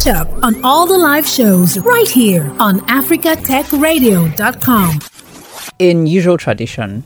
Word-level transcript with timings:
Catch 0.00 0.16
up 0.16 0.32
on 0.42 0.64
all 0.64 0.86
the 0.86 0.96
live 0.96 1.26
shows 1.26 1.78
right 1.80 2.08
here 2.08 2.50
on 2.58 2.80
africatechradio.com. 2.80 4.98
In 5.78 6.06
usual 6.06 6.38
tradition, 6.38 7.04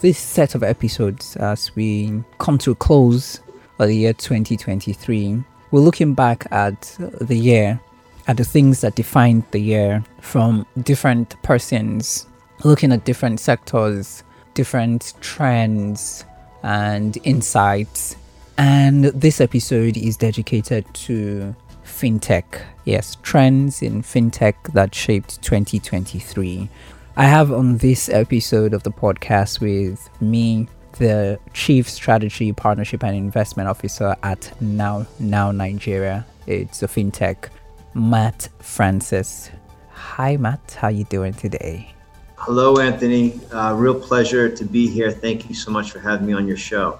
this 0.00 0.18
set 0.18 0.54
of 0.54 0.62
episodes, 0.62 1.36
as 1.36 1.74
we 1.74 2.22
come 2.38 2.58
to 2.58 2.72
a 2.72 2.74
close 2.74 3.40
of 3.78 3.88
the 3.88 3.94
year 3.94 4.12
2023, 4.12 5.42
we're 5.70 5.80
looking 5.80 6.12
back 6.12 6.46
at 6.50 6.82
the 6.98 7.34
year, 7.34 7.80
at 8.26 8.36
the 8.36 8.44
things 8.44 8.82
that 8.82 8.94
defined 8.94 9.44
the 9.50 9.60
year 9.60 10.04
from 10.20 10.66
different 10.82 11.42
persons, 11.42 12.26
looking 12.62 12.92
at 12.92 13.06
different 13.06 13.40
sectors, 13.40 14.22
different 14.52 15.14
trends, 15.22 16.26
and 16.62 17.16
insights. 17.24 18.16
And 18.58 19.06
this 19.06 19.40
episode 19.40 19.96
is 19.96 20.18
dedicated 20.18 20.84
to 20.94 21.56
fintech. 21.94 22.44
Yes, 22.84 23.16
trends 23.22 23.80
in 23.80 24.02
fintech 24.02 24.54
that 24.72 24.94
shaped 24.94 25.40
2023. 25.42 26.68
I 27.16 27.24
have 27.24 27.52
on 27.52 27.78
this 27.78 28.08
episode 28.08 28.74
of 28.74 28.82
the 28.82 28.90
podcast 28.90 29.60
with 29.60 30.10
me 30.20 30.66
the 30.98 31.38
Chief 31.52 31.88
Strategy, 31.88 32.52
Partnership 32.52 33.04
and 33.04 33.16
Investment 33.16 33.68
Officer 33.68 34.16
at 34.22 34.52
Now 34.60 35.06
Now 35.20 35.52
Nigeria. 35.52 36.26
It's 36.46 36.82
a 36.82 36.88
fintech, 36.88 37.48
Matt 37.94 38.48
Francis. 38.58 39.50
Hi, 39.90 40.36
Matt. 40.36 40.76
How 40.78 40.88
you 40.88 41.04
doing 41.04 41.32
today? 41.32 41.94
Hello, 42.36 42.78
Anthony. 42.78 43.40
Uh, 43.52 43.72
real 43.74 43.98
pleasure 43.98 44.48
to 44.54 44.64
be 44.64 44.88
here. 44.88 45.10
Thank 45.10 45.48
you 45.48 45.54
so 45.54 45.70
much 45.70 45.92
for 45.92 46.00
having 46.00 46.26
me 46.26 46.32
on 46.32 46.46
your 46.46 46.56
show. 46.56 46.98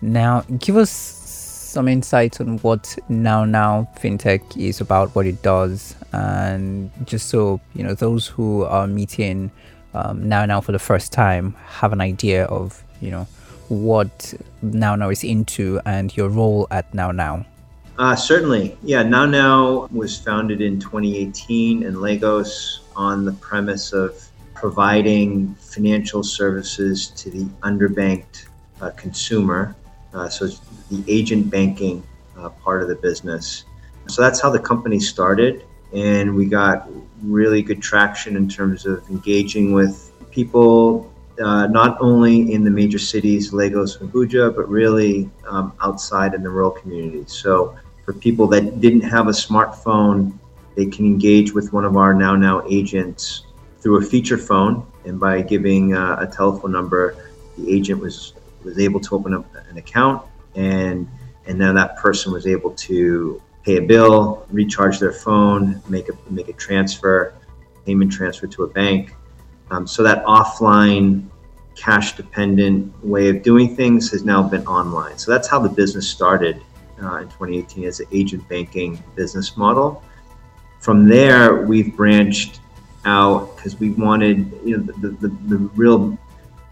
Now, 0.00 0.42
give 0.58 0.76
us 0.76 1.15
some 1.76 1.88
insights 1.88 2.40
on 2.40 2.56
what 2.60 2.96
NowNow 3.10 3.86
FinTech 4.00 4.56
is 4.56 4.80
about, 4.80 5.14
what 5.14 5.26
it 5.26 5.42
does, 5.42 5.94
and 6.12 6.90
just 7.04 7.28
so 7.28 7.60
you 7.74 7.84
know, 7.84 7.92
those 7.92 8.26
who 8.26 8.64
are 8.64 8.86
meeting 8.86 9.50
um, 9.92 10.22
NowNow 10.22 10.64
for 10.64 10.72
the 10.72 10.78
first 10.78 11.12
time 11.12 11.54
have 11.80 11.92
an 11.92 12.00
idea 12.00 12.46
of 12.46 12.82
you 13.02 13.10
know 13.10 13.26
what 13.68 14.32
NowNow 14.64 15.12
is 15.12 15.22
into 15.22 15.78
and 15.84 16.16
your 16.16 16.30
role 16.30 16.66
at 16.70 16.90
NowNow. 16.92 17.44
Uh, 17.98 18.16
certainly, 18.16 18.74
yeah. 18.82 19.02
NowNow 19.02 19.92
was 19.92 20.18
founded 20.18 20.62
in 20.62 20.80
2018 20.80 21.82
in 21.82 22.00
Lagos 22.00 22.80
on 22.96 23.26
the 23.26 23.32
premise 23.32 23.92
of 23.92 24.14
providing 24.54 25.54
financial 25.56 26.22
services 26.22 27.08
to 27.20 27.28
the 27.28 27.44
underbanked 27.68 28.46
uh, 28.80 28.88
consumer. 28.96 29.76
Uh, 30.16 30.28
so 30.28 30.46
it's 30.46 30.60
the 30.90 31.04
agent 31.06 31.50
banking 31.50 32.02
uh, 32.38 32.48
part 32.48 32.80
of 32.82 32.88
the 32.88 32.94
business. 32.94 33.64
So 34.08 34.22
that's 34.22 34.40
how 34.40 34.50
the 34.50 34.58
company 34.58 34.98
started. 34.98 35.64
And 35.92 36.34
we 36.34 36.46
got 36.46 36.88
really 37.22 37.62
good 37.62 37.82
traction 37.82 38.36
in 38.36 38.48
terms 38.48 38.86
of 38.86 39.08
engaging 39.10 39.72
with 39.72 40.12
people, 40.30 41.12
uh, 41.40 41.66
not 41.66 41.98
only 42.00 42.52
in 42.52 42.64
the 42.64 42.70
major 42.70 42.98
cities, 42.98 43.52
Lagos 43.52 44.00
and 44.00 44.10
Abuja, 44.10 44.54
but 44.56 44.68
really 44.68 45.28
um, 45.46 45.72
outside 45.82 46.32
in 46.34 46.42
the 46.42 46.48
rural 46.48 46.70
communities. 46.70 47.32
So 47.32 47.76
for 48.04 48.14
people 48.14 48.46
that 48.48 48.80
didn't 48.80 49.02
have 49.02 49.26
a 49.28 49.32
smartphone, 49.32 50.38
they 50.76 50.86
can 50.86 51.04
engage 51.04 51.52
with 51.52 51.72
one 51.72 51.84
of 51.84 51.96
our 51.96 52.14
NowNow 52.14 52.70
agents 52.70 53.42
through 53.80 53.98
a 53.98 54.02
feature 54.02 54.38
phone, 54.38 54.86
and 55.04 55.20
by 55.20 55.42
giving 55.42 55.94
uh, 55.94 56.16
a 56.20 56.26
telephone 56.26 56.72
number, 56.72 57.30
the 57.56 57.72
agent 57.72 58.00
was 58.00 58.34
was 58.66 58.78
able 58.78 59.00
to 59.00 59.14
open 59.14 59.32
up 59.32 59.46
an 59.70 59.78
account, 59.78 60.22
and 60.54 61.08
and 61.46 61.60
then 61.60 61.74
that 61.76 61.96
person 61.96 62.32
was 62.32 62.46
able 62.46 62.72
to 62.72 63.40
pay 63.62 63.76
a 63.76 63.82
bill, 63.82 64.46
recharge 64.50 64.98
their 64.98 65.12
phone, 65.12 65.80
make 65.88 66.08
a 66.08 66.12
make 66.30 66.48
a 66.48 66.52
transfer, 66.52 67.34
payment 67.86 68.12
transfer 68.12 68.46
to 68.46 68.64
a 68.64 68.68
bank. 68.68 69.14
Um, 69.70 69.86
so 69.86 70.02
that 70.02 70.24
offline, 70.24 71.28
cash 71.74 72.16
dependent 72.16 72.92
way 73.04 73.28
of 73.28 73.42
doing 73.42 73.74
things 73.74 74.10
has 74.10 74.24
now 74.24 74.42
been 74.42 74.66
online. 74.66 75.18
So 75.18 75.30
that's 75.30 75.48
how 75.48 75.58
the 75.60 75.68
business 75.68 76.08
started 76.08 76.62
uh, 77.02 77.16
in 77.16 77.28
2018 77.28 77.84
as 77.84 78.00
an 78.00 78.06
agent 78.12 78.48
banking 78.48 79.02
business 79.14 79.56
model. 79.56 80.02
From 80.80 81.08
there, 81.08 81.62
we've 81.62 81.96
branched 81.96 82.60
out 83.04 83.56
because 83.56 83.78
we 83.78 83.90
wanted, 83.90 84.38
you 84.64 84.76
know, 84.76 84.82
the, 84.82 85.08
the, 85.08 85.28
the 85.28 85.58
real 85.74 86.16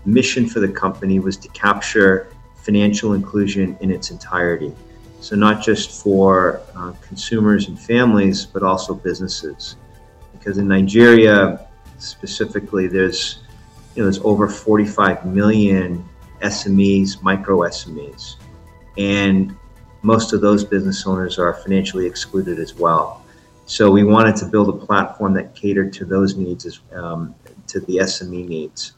mission 0.04 0.47
for 0.47 0.60
the 0.60 0.69
company 0.69 1.19
was 1.19 1.37
to 1.38 1.48
capture 1.48 2.28
financial 2.56 3.12
inclusion 3.12 3.76
in 3.81 3.91
its 3.91 4.10
entirety. 4.10 4.72
So 5.20 5.37
not 5.37 5.62
just 5.62 6.03
for 6.03 6.60
uh, 6.76 6.92
consumers 7.00 7.69
and 7.69 7.78
families, 7.78 8.44
but 8.44 8.62
also 8.62 8.94
businesses. 8.94 9.76
Because 10.32 10.59
in 10.59 10.69
Nigeria 10.69 11.66
specifically, 11.98 12.87
there's 12.87 13.38
you 13.94 14.03
know 14.03 14.10
there's 14.10 14.22
over 14.25 14.48
45 14.48 15.25
million 15.25 16.06
SMEs, 16.43 17.22
micro 17.22 17.60
SMEs, 17.60 18.37
and 18.98 19.56
most 20.03 20.34
of 20.34 20.43
those 20.43 20.64
business 20.64 21.06
owners 21.06 21.38
are 21.38 21.54
financially 21.54 22.06
excluded 22.06 22.59
as 22.59 22.75
well. 22.75 23.25
So 23.66 23.91
we 23.91 24.04
wanted 24.04 24.37
to 24.37 24.44
build 24.44 24.69
a 24.69 24.87
platform 24.87 25.32
that 25.34 25.54
catered 25.54 25.93
to 25.94 26.04
those 26.04 26.37
needs, 26.37 26.81
um, 26.93 27.34
to 27.69 27.81
the 27.81 27.97
SME 27.97 28.47
needs. 28.47 28.93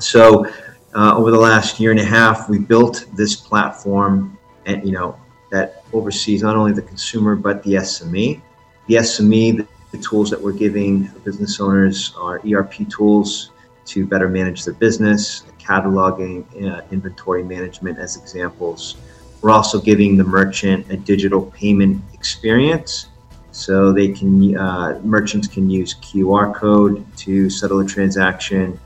So 0.00 0.46
uh, 0.94 1.16
over 1.16 1.30
the 1.30 1.38
last 1.38 1.78
year 1.80 1.90
and 1.90 2.00
a 2.00 2.04
half, 2.04 2.48
we 2.48 2.58
built 2.58 3.06
this 3.14 3.36
platform, 3.36 4.38
and 4.66 4.84
you 4.86 4.92
know 4.92 5.18
that 5.50 5.84
oversees 5.92 6.42
not 6.42 6.56
only 6.56 6.72
the 6.72 6.82
consumer 6.82 7.36
but 7.36 7.62
the 7.62 7.74
SME. 7.74 8.40
The 8.88 8.94
SME, 8.96 9.58
the, 9.58 9.66
the 9.92 9.98
tools 9.98 10.30
that 10.30 10.40
we're 10.40 10.52
giving 10.52 11.04
business 11.24 11.60
owners 11.60 12.12
are 12.16 12.40
ERP 12.46 12.88
tools 12.88 13.50
to 13.86 14.06
better 14.06 14.28
manage 14.28 14.64
their 14.64 14.74
business, 14.74 15.44
cataloging, 15.58 16.44
uh, 16.66 16.82
inventory 16.90 17.44
management 17.44 17.98
as 17.98 18.16
examples. 18.16 18.96
We're 19.40 19.50
also 19.52 19.80
giving 19.80 20.16
the 20.16 20.24
merchant 20.24 20.90
a 20.90 20.96
digital 20.96 21.46
payment 21.46 22.02
experience 22.12 23.08
so 23.52 23.92
they 23.92 24.08
can 24.08 24.56
uh, 24.56 25.00
merchants 25.02 25.48
can 25.48 25.70
use 25.70 25.94
QR 25.94 26.54
code 26.54 27.04
to 27.18 27.48
settle 27.48 27.80
a 27.80 27.86
transaction, 27.86 28.78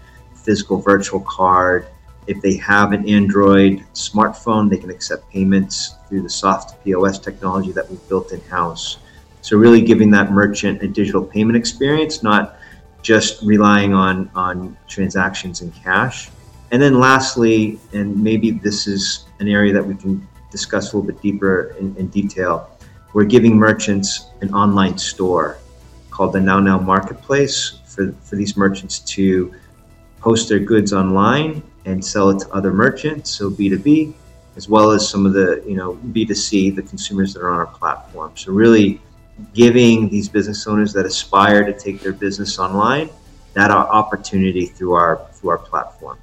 physical 0.44 0.80
virtual 0.80 1.20
card. 1.20 1.86
If 2.26 2.40
they 2.42 2.56
have 2.56 2.92
an 2.92 3.08
Android 3.08 3.84
smartphone, 3.94 4.68
they 4.70 4.76
can 4.76 4.90
accept 4.90 5.30
payments 5.30 5.94
through 6.08 6.22
the 6.22 6.30
soft 6.30 6.82
POS 6.84 7.18
technology 7.18 7.72
that 7.72 7.88
we've 7.88 8.06
built 8.08 8.32
in 8.32 8.40
house. 8.42 8.98
So 9.42 9.56
really 9.56 9.80
giving 9.80 10.10
that 10.10 10.30
merchant 10.32 10.82
a 10.82 10.88
digital 10.88 11.24
payment 11.24 11.56
experience, 11.56 12.22
not 12.22 12.56
just 13.02 13.42
relying 13.42 13.94
on 13.94 14.30
on 14.34 14.76
transactions 14.86 15.62
in 15.62 15.72
cash. 15.72 16.30
And 16.70 16.80
then 16.80 17.00
lastly, 17.00 17.80
and 17.92 18.22
maybe 18.22 18.50
this 18.50 18.86
is 18.86 19.26
an 19.40 19.48
area 19.48 19.72
that 19.72 19.84
we 19.84 19.94
can 19.94 20.26
discuss 20.50 20.92
a 20.92 20.96
little 20.96 21.10
bit 21.10 21.20
deeper 21.22 21.74
in, 21.78 21.96
in 21.96 22.08
detail 22.08 22.70
we're 23.12 23.24
giving 23.24 23.56
merchants 23.56 24.30
an 24.40 24.54
online 24.54 24.96
store 24.96 25.58
called 26.10 26.32
the 26.32 26.38
NowNow 26.38 26.84
Marketplace 26.84 27.80
for, 27.86 28.12
for 28.22 28.36
these 28.36 28.56
merchants 28.56 29.00
to 29.00 29.52
post 30.20 30.48
their 30.48 30.58
goods 30.58 30.92
online 30.92 31.62
and 31.84 32.04
sell 32.04 32.30
it 32.30 32.40
to 32.40 32.50
other 32.50 32.72
merchants, 32.72 33.30
so 33.30 33.50
B2B, 33.50 34.12
as 34.56 34.68
well 34.68 34.90
as 34.90 35.08
some 35.08 35.26
of 35.26 35.32
the, 35.32 35.62
you 35.66 35.76
know, 35.76 35.94
B2C, 36.12 36.74
the 36.74 36.82
consumers 36.82 37.32
that 37.34 37.40
are 37.40 37.50
on 37.50 37.58
our 37.58 37.66
platform. 37.66 38.32
So 38.36 38.52
really 38.52 39.00
giving 39.54 40.08
these 40.08 40.28
business 40.28 40.66
owners 40.66 40.92
that 40.92 41.06
aspire 41.06 41.64
to 41.64 41.72
take 41.72 42.00
their 42.00 42.12
business 42.12 42.58
online 42.58 43.08
that 43.54 43.70
opportunity 43.70 44.66
through 44.66 44.92
our 44.92 45.26
through 45.32 45.50
our 45.50 45.58
platform. 45.58 46.18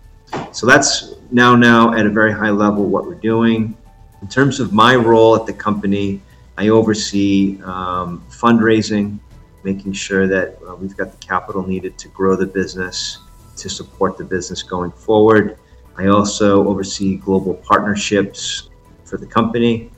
So 0.52 0.66
that's 0.66 1.14
NowNow 1.34 1.98
at 1.98 2.06
a 2.06 2.10
very 2.10 2.34
high 2.34 2.50
level 2.50 2.86
what 2.86 3.06
we're 3.06 3.16
doing. 3.16 3.76
In 4.22 4.28
terms 4.28 4.60
of 4.60 4.74
my 4.74 4.96
role 4.96 5.36
at 5.36 5.46
the 5.46 5.54
company, 5.54 6.22
I 6.58 6.70
oversee 6.70 7.62
um, 7.64 8.26
fundraising, 8.30 9.20
making 9.64 9.94
sure 9.94 10.28
that 10.28 10.58
uh, 10.68 10.76
we've 10.76 10.98
got 10.98 11.12
the 11.12 11.18
capital 11.18 11.66
needed 11.66 11.98
to 12.00 12.08
grow 12.10 12.36
the 12.36 12.46
business, 12.46 13.20
to 13.58 13.70
support 13.70 14.18
the 14.18 14.24
business 14.24 14.64
going 14.64 14.92
forward. 14.92 15.58
I 15.98 16.08
also 16.08 16.68
oversee 16.68 17.18
global 17.18 17.56
partnerships 17.56 18.70
for 19.06 19.18
the 19.18 19.26
company. 19.26 19.92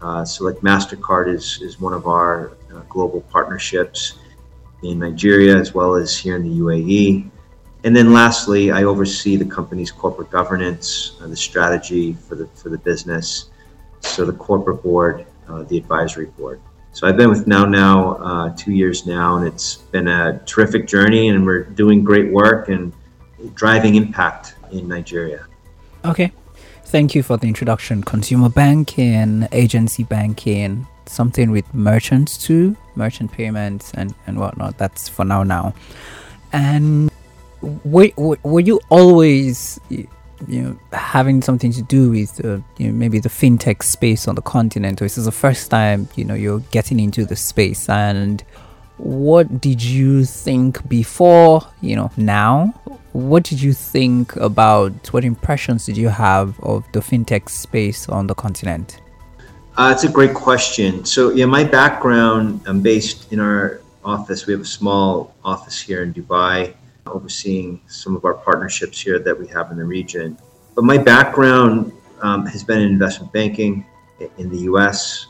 Uh, 0.00 0.24
so, 0.24 0.44
like 0.44 0.56
MasterCard 0.56 1.32
is, 1.32 1.60
is 1.60 1.80
one 1.80 1.92
of 1.92 2.06
our 2.06 2.56
uh, 2.72 2.80
global 2.88 3.20
partnerships 3.22 4.18
in 4.82 4.98
Nigeria 4.98 5.56
as 5.56 5.74
well 5.74 5.94
as 5.94 6.16
here 6.16 6.36
in 6.36 6.42
the 6.42 6.58
UAE. 6.60 7.28
And 7.84 7.94
then 7.94 8.12
lastly, 8.12 8.70
I 8.70 8.84
oversee 8.84 9.36
the 9.36 9.44
company's 9.44 9.90
corporate 9.90 10.30
governance, 10.30 11.16
uh, 11.20 11.26
the 11.26 11.36
strategy 11.36 12.14
for 12.14 12.34
the, 12.34 12.46
for 12.48 12.68
the 12.70 12.78
business. 12.78 13.50
So, 14.00 14.24
the 14.24 14.32
corporate 14.32 14.82
board 14.82 15.26
uh, 15.50 15.62
the 15.64 15.76
advisory 15.76 16.26
board. 16.26 16.60
So 16.92 17.06
I've 17.06 17.16
been 17.16 17.28
with 17.28 17.46
NowNow 17.46 18.18
uh, 18.20 18.56
two 18.56 18.72
years 18.72 19.06
now, 19.06 19.36
and 19.36 19.46
it's 19.46 19.76
been 19.76 20.08
a 20.08 20.40
terrific 20.44 20.86
journey, 20.86 21.28
and 21.28 21.44
we're 21.44 21.64
doing 21.64 22.02
great 22.02 22.32
work 22.32 22.68
and 22.68 22.92
driving 23.54 23.94
impact 23.94 24.54
in 24.72 24.88
Nigeria. 24.88 25.46
Okay. 26.04 26.32
Thank 26.86 27.14
you 27.14 27.22
for 27.22 27.36
the 27.36 27.46
introduction. 27.46 28.02
Consumer 28.02 28.48
banking, 28.48 29.46
agency 29.52 30.02
banking, 30.02 30.86
something 31.06 31.50
with 31.50 31.72
merchants 31.72 32.36
too, 32.36 32.76
merchant 32.96 33.30
payments 33.30 33.92
and, 33.94 34.14
and 34.26 34.38
whatnot. 34.38 34.76
That's 34.76 35.08
for 35.08 35.24
NowNow. 35.24 35.74
And 36.52 37.10
were, 37.84 38.10
were 38.16 38.60
you 38.60 38.80
always 38.88 39.78
you 40.48 40.62
know 40.62 40.78
having 40.92 41.42
something 41.42 41.72
to 41.72 41.82
do 41.82 42.10
with 42.10 42.40
you 42.42 42.64
know, 42.78 42.92
maybe 42.92 43.18
the 43.18 43.28
fintech 43.28 43.82
space 43.82 44.26
on 44.26 44.34
the 44.34 44.42
continent 44.42 45.02
or 45.02 45.04
is 45.04 45.16
this 45.16 45.26
the 45.26 45.32
first 45.32 45.70
time 45.70 46.08
you 46.16 46.24
know 46.24 46.34
you're 46.34 46.60
getting 46.70 46.98
into 46.98 47.24
the 47.24 47.36
space 47.36 47.88
and 47.88 48.42
what 49.02 49.60
did 49.60 49.82
you 49.82 50.24
think 50.24 50.86
before 50.88 51.62
you 51.80 51.96
know 51.96 52.10
now? 52.16 52.74
What 53.12 53.42
did 53.42 53.60
you 53.60 53.72
think 53.72 54.36
about 54.36 54.92
what 55.12 55.24
impressions 55.24 55.86
did 55.86 55.96
you 55.96 56.08
have 56.08 56.60
of 56.60 56.84
the 56.92 57.00
fintech 57.00 57.48
space 57.48 58.08
on 58.08 58.26
the 58.26 58.34
continent? 58.34 59.00
Uh, 59.76 59.90
it's 59.92 60.04
a 60.04 60.08
great 60.08 60.34
question. 60.34 61.04
So 61.04 61.30
yeah 61.30 61.46
my 61.46 61.64
background 61.64 62.60
i'm 62.66 62.80
based 62.82 63.32
in 63.32 63.40
our 63.40 63.80
office. 64.04 64.46
We 64.46 64.52
have 64.52 64.62
a 64.62 64.72
small 64.80 65.34
office 65.44 65.80
here 65.80 66.02
in 66.02 66.12
dubai 66.14 66.74
overseeing 67.06 67.80
some 67.86 68.14
of 68.14 68.24
our 68.24 68.34
partnerships 68.34 69.00
here 69.00 69.18
that 69.18 69.38
we 69.38 69.46
have 69.48 69.70
in 69.70 69.78
the 69.78 69.84
region. 69.84 70.38
But 70.74 70.84
my 70.84 70.98
background 70.98 71.92
um, 72.22 72.46
has 72.46 72.62
been 72.62 72.80
in 72.80 72.88
investment 72.88 73.32
banking 73.32 73.84
in 74.38 74.50
the 74.50 74.58
us 74.68 75.26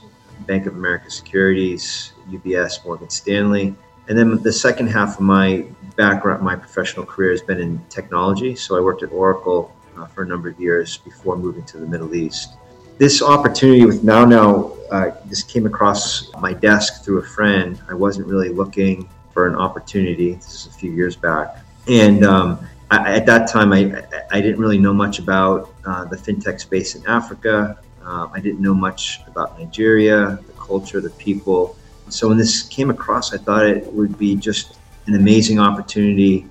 bank 0.50 0.66
of 0.66 0.74
america 0.74 1.08
securities 1.10 2.12
UBS, 2.30 2.84
Morgan 2.84 3.10
Stanley. 3.10 3.74
And 4.08 4.18
then 4.18 4.42
the 4.42 4.52
second 4.52 4.88
half 4.88 5.16
of 5.16 5.20
my 5.20 5.64
background, 5.96 6.42
my 6.42 6.56
professional 6.56 7.04
career 7.04 7.30
has 7.30 7.42
been 7.42 7.60
in 7.60 7.80
technology. 7.88 8.56
So 8.56 8.76
I 8.76 8.80
worked 8.80 9.02
at 9.02 9.12
Oracle 9.12 9.74
uh, 9.96 10.06
for 10.06 10.22
a 10.22 10.26
number 10.26 10.48
of 10.48 10.58
years 10.58 10.98
before 10.98 11.36
moving 11.36 11.64
to 11.64 11.78
the 11.78 11.86
Middle 11.86 12.14
East. 12.14 12.56
This 12.98 13.22
opportunity 13.22 13.86
with 13.86 14.02
NowNow, 14.02 14.76
uh, 14.90 15.10
this 15.26 15.42
came 15.42 15.66
across 15.66 16.32
my 16.34 16.52
desk 16.52 17.04
through 17.04 17.18
a 17.18 17.26
friend. 17.26 17.80
I 17.88 17.94
wasn't 17.94 18.26
really 18.26 18.50
looking 18.50 19.08
for 19.32 19.46
an 19.46 19.54
opportunity. 19.54 20.34
This 20.34 20.54
is 20.54 20.66
a 20.66 20.72
few 20.72 20.92
years 20.92 21.16
back. 21.16 21.58
And 21.88 22.24
um, 22.24 22.68
I, 22.90 23.14
at 23.14 23.26
that 23.26 23.48
time, 23.48 23.72
I, 23.72 24.04
I 24.30 24.40
didn't 24.40 24.58
really 24.58 24.78
know 24.78 24.92
much 24.92 25.18
about 25.18 25.72
uh, 25.86 26.04
the 26.04 26.16
fintech 26.16 26.60
space 26.60 26.94
in 26.94 27.06
Africa. 27.06 27.78
Uh, 28.04 28.28
I 28.32 28.40
didn't 28.40 28.60
know 28.60 28.74
much 28.74 29.20
about 29.26 29.58
Nigeria, 29.58 30.38
the 30.46 30.52
culture, 30.54 31.00
the 31.00 31.10
people. 31.10 31.76
So 32.08 32.28
when 32.28 32.38
this 32.38 32.62
came 32.64 32.90
across, 32.90 33.32
I 33.32 33.38
thought 33.38 33.66
it 33.66 33.92
would 33.92 34.18
be 34.18 34.34
just 34.36 34.78
an 35.06 35.14
amazing 35.14 35.58
opportunity 35.58 36.46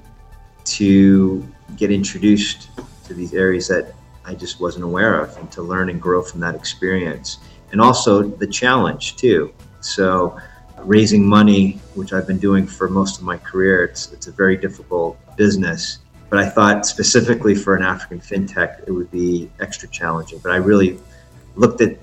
to 0.65 1.45
get 1.75 1.91
introduced 1.91 2.69
to 3.05 3.13
these 3.13 3.33
areas 3.33 3.67
that 3.67 3.93
I 4.25 4.35
just 4.35 4.59
wasn't 4.59 4.85
aware 4.85 5.19
of 5.19 5.35
and 5.37 5.51
to 5.51 5.61
learn 5.61 5.89
and 5.89 6.01
grow 6.01 6.21
from 6.21 6.39
that 6.41 6.55
experience. 6.55 7.39
And 7.71 7.81
also 7.81 8.23
the 8.23 8.47
challenge 8.47 9.15
too. 9.15 9.53
So 9.81 10.39
raising 10.77 11.25
money, 11.25 11.79
which 11.95 12.13
I've 12.13 12.27
been 12.27 12.37
doing 12.37 12.67
for 12.67 12.89
most 12.89 13.17
of 13.17 13.23
my 13.23 13.37
career, 13.37 13.83
it's, 13.85 14.11
it's 14.11 14.27
a 14.27 14.31
very 14.31 14.55
difficult 14.55 15.17
business. 15.35 15.99
But 16.29 16.39
I 16.39 16.49
thought 16.49 16.85
specifically 16.85 17.55
for 17.55 17.75
an 17.75 17.83
African 17.83 18.19
fintech, 18.19 18.87
it 18.87 18.91
would 18.91 19.09
be 19.09 19.49
extra 19.59 19.89
challenging. 19.89 20.39
But 20.39 20.51
I 20.51 20.57
really 20.57 20.99
looked 21.55 21.81
at 21.81 21.97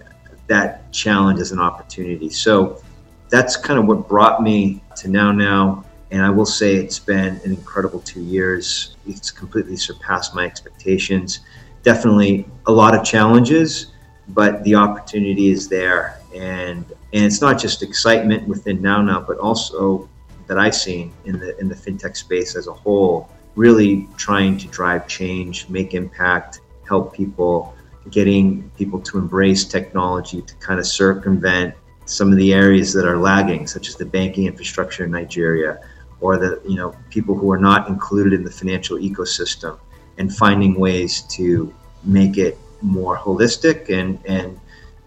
that 0.46 0.93
challenge 0.93 1.40
as 1.40 1.52
an 1.52 1.58
opportunity. 1.58 2.31
So 2.31 2.81
that's 3.28 3.56
kind 3.56 3.78
of 3.78 3.87
what 3.87 4.08
brought 4.08 4.43
me 4.43 4.82
to 4.96 5.08
NowNow. 5.08 5.84
And 6.12 6.22
i 6.22 6.31
will 6.31 6.46
say 6.46 6.76
it's 6.76 7.00
been 7.00 7.40
an 7.44 7.52
incredible 7.52 8.00
two 8.00 8.22
years. 8.22 8.96
It's 9.06 9.31
completely 9.31 9.76
surpassed 9.76 10.34
my 10.34 10.44
expectations. 10.46 11.40
Definitely 11.82 12.46
a 12.66 12.72
lot 12.72 12.94
of 12.94 13.04
challenges 13.04 13.93
but 14.31 14.62
the 14.64 14.75
opportunity 14.75 15.50
is 15.50 15.69
there. 15.69 16.19
And 16.34 16.84
and 17.12 17.25
it's 17.25 17.40
not 17.40 17.60
just 17.60 17.82
excitement 17.82 18.46
within 18.48 18.78
NowNow 18.78 19.26
but 19.26 19.38
also 19.38 20.08
that 20.46 20.58
i've 20.58 20.75
seen 20.75 21.12
in 21.25 21.38
the 21.38 21.58
in 21.58 21.69
the 21.69 21.75
fintech 21.75 22.16
space 22.16 22.56
as 22.56 22.66
a 22.66 22.72
whole 22.72 23.28
really 23.54 24.08
trying 24.16 24.56
to 24.58 24.69
drive 24.69 25.08
change 25.08 25.69
make 25.69 25.94
impact 25.94 26.60
help 26.87 27.14
people 27.14 27.75
getting 28.11 28.70
people 28.70 29.00
to 29.00 29.19
embrace 29.19 29.64
technology 29.64 30.43
to 30.43 30.55
kind 30.56 30.79
of 30.79 30.87
circumvent 30.87 31.75
some 32.05 32.31
of 32.31 32.38
the 32.38 32.55
areas 32.55 32.93
that 32.93 33.05
are 33.05 33.19
lagging, 33.19 33.67
such 33.67 33.88
as 33.88 33.97
the 33.97 34.05
banking 34.05 34.47
infrastructure 34.47 35.05
in 35.05 35.11
Nigeria, 35.11 35.81
or 36.20 36.37
the 36.37 36.61
you 36.67 36.76
know 36.76 36.94
people 37.11 37.37
who 37.37 37.50
are 37.50 37.58
not 37.58 37.88
included 37.88 38.32
in 38.32 38.44
the 38.44 38.50
financial 38.50 38.99
ecosystem, 38.99 39.79
and 40.19 40.35
finding 40.35 40.79
ways 40.79 41.23
to 41.23 41.75
make 42.05 42.38
it 42.38 42.58
more 42.82 43.17
holistic 43.17 43.91
and 43.91 44.19
and 44.26 44.58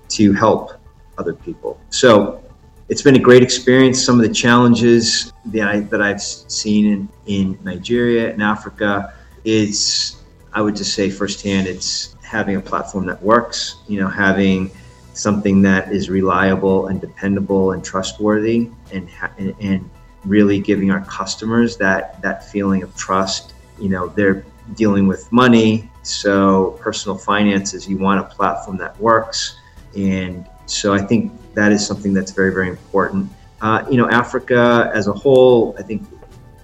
to 0.09 0.33
help 0.33 0.73
other 1.17 1.33
people. 1.33 1.79
So 1.89 2.43
it's 2.89 3.01
been 3.01 3.15
a 3.15 3.19
great 3.19 3.43
experience. 3.43 4.03
Some 4.03 4.19
of 4.19 4.27
the 4.27 4.33
challenges 4.33 5.31
that 5.45 5.67
I 5.67 5.79
that 5.81 6.01
I've 6.01 6.21
seen 6.21 6.85
in, 6.85 7.09
in 7.27 7.59
Nigeria 7.63 8.31
and 8.31 8.43
Africa 8.43 9.13
is 9.45 10.17
I 10.53 10.61
would 10.61 10.75
just 10.75 10.93
say 10.93 11.09
firsthand 11.09 11.67
it's 11.67 12.15
having 12.29 12.55
a 12.57 12.61
platform 12.61 13.07
that 13.07 13.21
works, 13.23 13.77
you 13.87 13.99
know, 13.99 14.07
having 14.07 14.69
something 15.13 15.63
that 15.63 15.91
is 15.91 16.09
reliable 16.09 16.87
and 16.87 17.01
dependable 17.01 17.71
and 17.71 17.83
trustworthy 17.83 18.69
and, 18.93 19.09
and, 19.39 19.55
and 19.59 19.89
really 20.25 20.59
giving 20.59 20.91
our 20.91 21.03
customers 21.05 21.75
that 21.77 22.21
that 22.21 22.47
feeling 22.51 22.83
of 22.83 22.95
trust. 22.95 23.53
You 23.79 23.89
know 23.89 24.07
they're 24.09 24.45
dealing 24.75 25.07
with 25.07 25.31
money 25.31 25.89
so 26.03 26.77
personal 26.79 27.17
finances 27.17 27.87
you 27.87 27.97
want 27.97 28.19
a 28.19 28.23
platform 28.35 28.77
that 28.77 28.99
works. 28.99 29.57
And 29.97 30.45
so 30.67 30.93
i 30.93 31.01
think 31.01 31.31
that 31.55 31.71
is 31.71 31.85
something 31.85 32.13
that's 32.13 32.31
very 32.31 32.53
very 32.53 32.69
important. 32.69 33.29
Uh, 33.61 33.83
you 33.89 33.97
know 33.97 34.09
africa 34.09 34.89
as 34.93 35.07
a 35.07 35.11
whole 35.11 35.75
i 35.77 35.81
think 35.81 36.01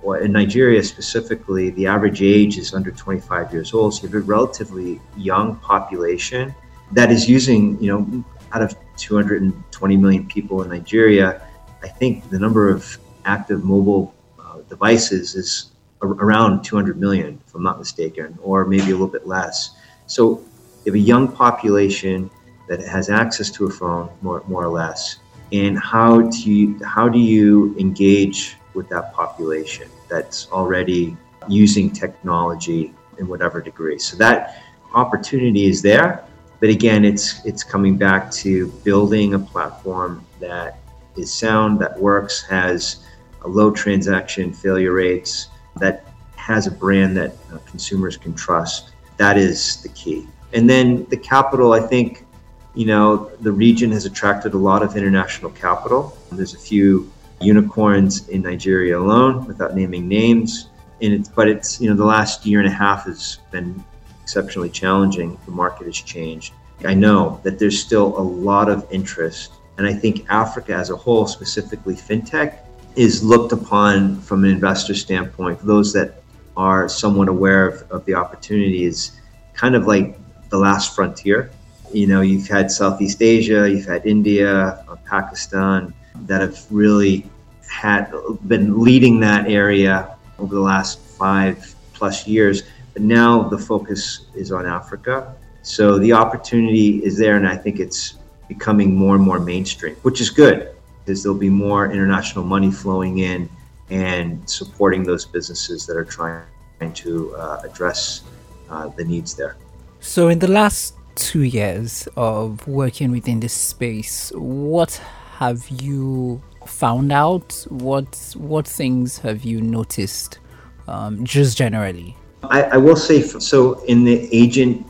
well, 0.06 0.22
in 0.22 0.32
nigeria 0.32 0.84
specifically 0.84 1.70
the 1.72 1.86
average 1.86 2.22
age 2.22 2.58
is 2.58 2.74
under 2.74 2.92
25 2.92 3.52
years 3.52 3.74
old 3.74 3.94
so 3.94 4.04
you 4.04 4.08
have 4.08 4.16
a 4.16 4.26
relatively 4.26 5.02
young 5.18 5.56
population 5.58 6.54
that 6.92 7.12
is 7.12 7.28
using 7.28 7.82
you 7.82 7.92
know 7.92 8.24
out 8.54 8.62
of 8.62 8.76
220 8.98 9.98
million 9.98 10.26
people 10.28 10.62
in 10.64 10.70
Nigeria, 10.70 11.42
I 11.84 11.88
think 11.88 12.30
the 12.30 12.40
number 12.40 12.70
of 12.70 12.98
active 13.26 13.64
mobile 13.64 14.14
uh, 14.40 14.60
devices 14.70 15.36
is 15.36 15.72
around 16.02 16.64
200 16.64 17.00
million, 17.00 17.40
if 17.46 17.56
I'm 17.56 17.64
not 17.64 17.80
mistaken, 17.80 18.38
or 18.42 18.66
maybe 18.66 18.84
a 18.84 18.92
little 18.92 19.08
bit 19.08 19.28
less. 19.28 19.76
So 20.08 20.44
you 20.84 20.92
have 20.92 20.96
a 20.96 21.00
young 21.00 21.28
population 21.28 22.30
that 22.70 22.80
has 22.80 23.10
access 23.10 23.50
to 23.52 23.66
a 23.66 23.70
phone, 23.70 24.10
more, 24.22 24.44
more 24.48 24.64
or 24.64 24.70
less. 24.70 25.18
And 25.52 25.78
how 25.78 26.22
do 26.22 26.52
you, 26.52 26.84
how 26.84 27.10
do 27.10 27.20
you 27.20 27.76
engage 27.78 28.58
with 28.76 28.90
that 28.90 29.14
population 29.14 29.90
that's 30.10 30.52
already 30.52 31.16
using 31.48 31.90
technology 31.92 32.94
in 33.18 33.28
whatever 33.28 33.62
degree? 33.62 34.00
So 34.00 34.18
that 34.18 34.62
opportunity 34.94 35.66
is 35.66 35.82
there 35.82 36.26
but 36.60 36.70
again, 36.70 37.04
it's 37.06 37.46
it's 37.46 37.64
coming 37.64 37.98
back 37.98 38.32
to 38.32 38.68
building 38.84 39.34
a 39.34 39.40
platform 39.40 40.26
that 40.40 40.80
is 41.16 41.32
sound, 41.32 41.80
that 41.80 42.00
works, 42.00 42.42
has 42.44 43.06
a 43.44 43.48
low 43.48 43.72
transaction 43.72 44.54
failure 44.54 44.94
rates, 44.94 45.50
that 45.78 46.08
has 46.36 46.68
a 46.68 46.72
brand 46.72 47.16
that 47.18 47.34
uh, 47.54 47.58
consumers 47.70 48.18
can 48.18 48.34
trust. 48.34 48.92
That 49.18 49.38
is 49.38 49.82
the 49.82 49.90
key. 49.90 50.28
And 50.54 50.70
then 50.70 51.06
the 51.10 51.18
capital, 51.18 51.74
I 51.74 51.82
think, 51.82 52.26
you 52.74 52.86
know, 52.86 53.32
the 53.42 53.52
region 53.52 53.92
has 53.92 54.06
attracted 54.06 54.54
a 54.54 54.58
lot 54.58 54.82
of 54.84 54.96
international 54.96 55.52
capital. 55.52 56.18
There's 56.32 56.54
a 56.54 56.60
few 56.60 57.12
unicorns 57.42 58.28
in 58.30 58.42
Nigeria 58.42 59.00
alone, 59.00 59.46
without 59.46 59.76
naming 59.76 60.08
names. 60.08 60.70
And 61.02 61.14
it's, 61.14 61.30
but 61.30 61.48
it's 61.48 61.82
you 61.82 61.90
know 61.90 61.96
the 61.96 62.06
last 62.06 62.46
year 62.46 62.60
and 62.60 62.68
a 62.68 62.72
half 62.72 63.06
has 63.06 63.40
been 63.52 63.84
exceptionally 64.22 64.70
challenging. 64.70 65.38
The 65.46 65.52
market 65.52 65.86
has 65.88 65.98
changed. 65.98 66.54
I 66.84 66.94
know 66.94 67.40
that 67.44 67.60
there's 67.60 67.80
still 67.80 68.18
a 68.18 68.22
lot 68.22 68.70
of 68.70 68.88
interest, 68.92 69.54
and 69.78 69.86
I 69.88 69.94
think 69.94 70.26
Africa 70.30 70.74
as 70.74 70.90
a 70.90 70.96
whole, 70.96 71.28
specifically 71.28 71.96
fintech, 71.96 72.60
is 72.96 73.24
looked 73.24 73.52
upon 73.52 74.22
from 74.22 74.44
an 74.44 74.52
investor 74.52 74.94
standpoint. 74.94 75.60
Those 75.62 75.92
that 75.94 76.24
are 76.56 76.88
somewhat 76.88 77.28
aware 77.28 77.68
of, 77.68 77.92
of 77.92 78.06
the 78.06 78.16
opportunities, 78.16 79.20
kind 79.54 79.76
of 79.76 79.86
like 79.88 80.18
the 80.50 80.58
last 80.58 80.96
frontier. 80.96 81.52
You 81.94 82.08
know, 82.08 82.22
you've 82.22 82.48
had 82.48 82.72
Southeast 82.72 83.22
Asia, 83.22 83.70
you've 83.70 83.86
had 83.86 84.06
India, 84.06 84.84
uh, 84.90 84.96
Pakistan 85.06 85.94
that 86.22 86.42
have 86.42 86.66
really 86.70 87.30
had 87.68 88.12
been 88.48 88.82
leading 88.82 89.20
that 89.20 89.50
area 89.50 90.16
over 90.40 90.54
the 90.54 90.62
last 90.62 91.00
five 91.00 91.76
plus 91.94 92.28
years 92.28 92.64
but 92.96 93.04
now 93.04 93.44
the 93.44 93.58
focus 93.58 94.22
is 94.36 94.54
on 94.54 94.66
Africa. 94.66 95.36
So 95.64 96.00
the 96.00 96.14
opportunity 96.14 97.04
is 97.04 97.18
there, 97.18 97.36
and 97.36 97.46
I 97.46 97.58
think 97.58 97.82
it's 97.82 98.16
becoming 98.48 98.96
more 98.96 99.16
and 99.16 99.24
more 99.24 99.38
mainstream, 99.38 99.96
which 100.04 100.22
is 100.22 100.30
good 100.30 100.70
because 101.04 101.22
there'll 101.22 101.38
be 101.38 101.50
more 101.50 101.92
international 101.92 102.46
money 102.46 102.72
flowing 102.72 103.18
in 103.18 103.50
and 103.90 104.50
supporting 104.50 105.04
those 105.04 105.26
businesses 105.26 105.86
that 105.88 105.98
are 105.98 106.06
trying 106.06 106.94
to 106.94 107.36
uh, 107.36 107.62
address 107.66 108.22
uh, 108.70 108.88
the 108.88 109.04
needs 109.04 109.36
there. 109.36 109.58
So, 110.00 110.30
in 110.30 110.40
the 110.40 110.48
last 110.48 110.96
two 111.16 111.44
years 111.44 112.08
of 112.16 112.66
working 112.66 113.12
within 113.12 113.42
this 113.42 113.54
space, 113.54 114.32
what 114.36 115.02
have 115.40 115.68
you 115.68 116.42
found 116.66 117.12
out? 117.12 117.66
What 117.70 118.34
what 118.38 118.68
things 118.68 119.18
have 119.20 119.44
you 119.44 119.60
noticed, 119.62 120.40
um, 120.88 121.26
just 121.26 121.58
generally? 121.58 122.16
I, 122.44 122.64
I 122.64 122.78
will 122.78 122.96
say 122.96 123.22
so 123.22 123.84
in 123.86 124.06
the 124.06 124.30
agent 124.32 124.88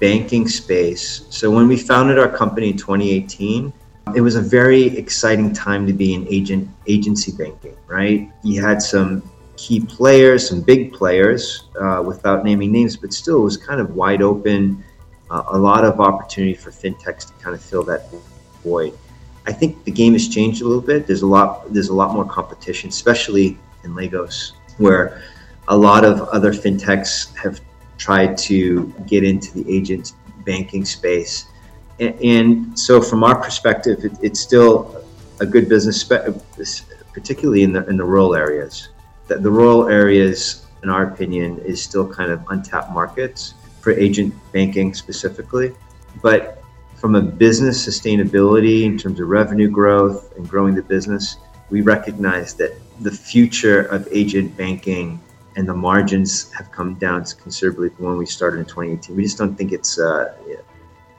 banking 0.00 0.48
space. 0.48 1.26
So 1.28 1.50
when 1.50 1.68
we 1.68 1.76
founded 1.76 2.18
our 2.18 2.28
company 2.28 2.70
in 2.70 2.76
2018, 2.78 3.72
it 4.14 4.20
was 4.20 4.36
a 4.36 4.40
very 4.40 4.84
exciting 4.96 5.52
time 5.52 5.86
to 5.86 5.92
be 5.92 6.14
in 6.14 6.26
agent 6.28 6.68
agency 6.86 7.32
banking. 7.32 7.76
Right, 7.86 8.30
you 8.42 8.64
had 8.64 8.80
some 8.80 9.22
key 9.58 9.80
players, 9.80 10.48
some 10.48 10.62
big 10.62 10.92
players, 10.94 11.64
uh, 11.78 12.02
without 12.04 12.44
naming 12.44 12.72
names, 12.72 12.96
but 12.96 13.12
still 13.12 13.42
it 13.42 13.44
was 13.44 13.56
kind 13.58 13.80
of 13.80 13.94
wide 13.94 14.22
open. 14.22 14.82
Uh, 15.30 15.42
a 15.48 15.58
lot 15.58 15.84
of 15.84 16.00
opportunity 16.00 16.54
for 16.54 16.70
fintechs 16.70 17.26
to 17.26 17.32
kind 17.42 17.54
of 17.54 17.62
fill 17.62 17.82
that 17.82 18.10
void. 18.62 18.96
I 19.46 19.52
think 19.52 19.84
the 19.84 19.90
game 19.90 20.12
has 20.12 20.28
changed 20.28 20.62
a 20.62 20.66
little 20.66 20.82
bit. 20.82 21.06
There's 21.06 21.22
a 21.22 21.26
lot. 21.26 21.72
There's 21.72 21.88
a 21.88 21.94
lot 21.94 22.14
more 22.14 22.24
competition, 22.24 22.88
especially 22.88 23.58
in 23.84 23.94
Lagos, 23.94 24.52
where 24.78 25.22
a 25.68 25.76
lot 25.76 26.04
of 26.04 26.20
other 26.28 26.52
fintechs 26.52 27.34
have 27.36 27.60
tried 27.98 28.36
to 28.36 28.92
get 29.06 29.24
into 29.24 29.52
the 29.54 29.64
agent 29.72 30.12
banking 30.44 30.84
space. 30.84 31.46
And, 31.98 32.76
so, 32.78 33.00
from 33.00 33.22
our 33.22 33.40
perspective, 33.40 34.04
it, 34.04 34.12
it's 34.22 34.40
still 34.40 35.04
a 35.40 35.46
good 35.46 35.68
business, 35.68 36.02
particularly 37.12 37.62
in 37.62 37.72
the 37.72 37.86
in 37.86 37.96
the 37.96 38.04
rural 38.04 38.34
areas. 38.34 38.88
The, 39.26 39.38
the 39.38 39.50
rural 39.50 39.88
areas, 39.88 40.66
in 40.82 40.88
our 40.88 41.04
opinion, 41.04 41.58
is 41.58 41.82
still 41.82 42.08
kind 42.08 42.30
of 42.30 42.42
untapped 42.50 42.90
markets 42.90 43.54
for 43.80 43.92
agent 43.92 44.34
banking 44.52 44.94
specifically. 44.94 45.74
But 46.22 46.61
from 47.02 47.16
a 47.16 47.20
business 47.20 47.84
sustainability 47.84 48.84
in 48.84 48.96
terms 48.96 49.18
of 49.18 49.26
revenue 49.26 49.68
growth 49.68 50.32
and 50.36 50.48
growing 50.48 50.72
the 50.72 50.82
business, 50.82 51.36
we 51.68 51.80
recognize 51.80 52.54
that 52.54 52.70
the 53.00 53.10
future 53.10 53.82
of 53.86 54.06
agent 54.12 54.56
banking 54.56 55.18
and 55.56 55.68
the 55.68 55.74
margins 55.74 56.52
have 56.52 56.70
come 56.70 56.94
down 56.94 57.24
considerably 57.42 57.88
from 57.88 58.04
when 58.04 58.18
we 58.18 58.24
started 58.24 58.60
in 58.60 58.66
2018. 58.66 59.16
We 59.16 59.24
just 59.24 59.36
don't 59.36 59.56
think 59.56 59.72
it's 59.72 59.98
a, 59.98 60.32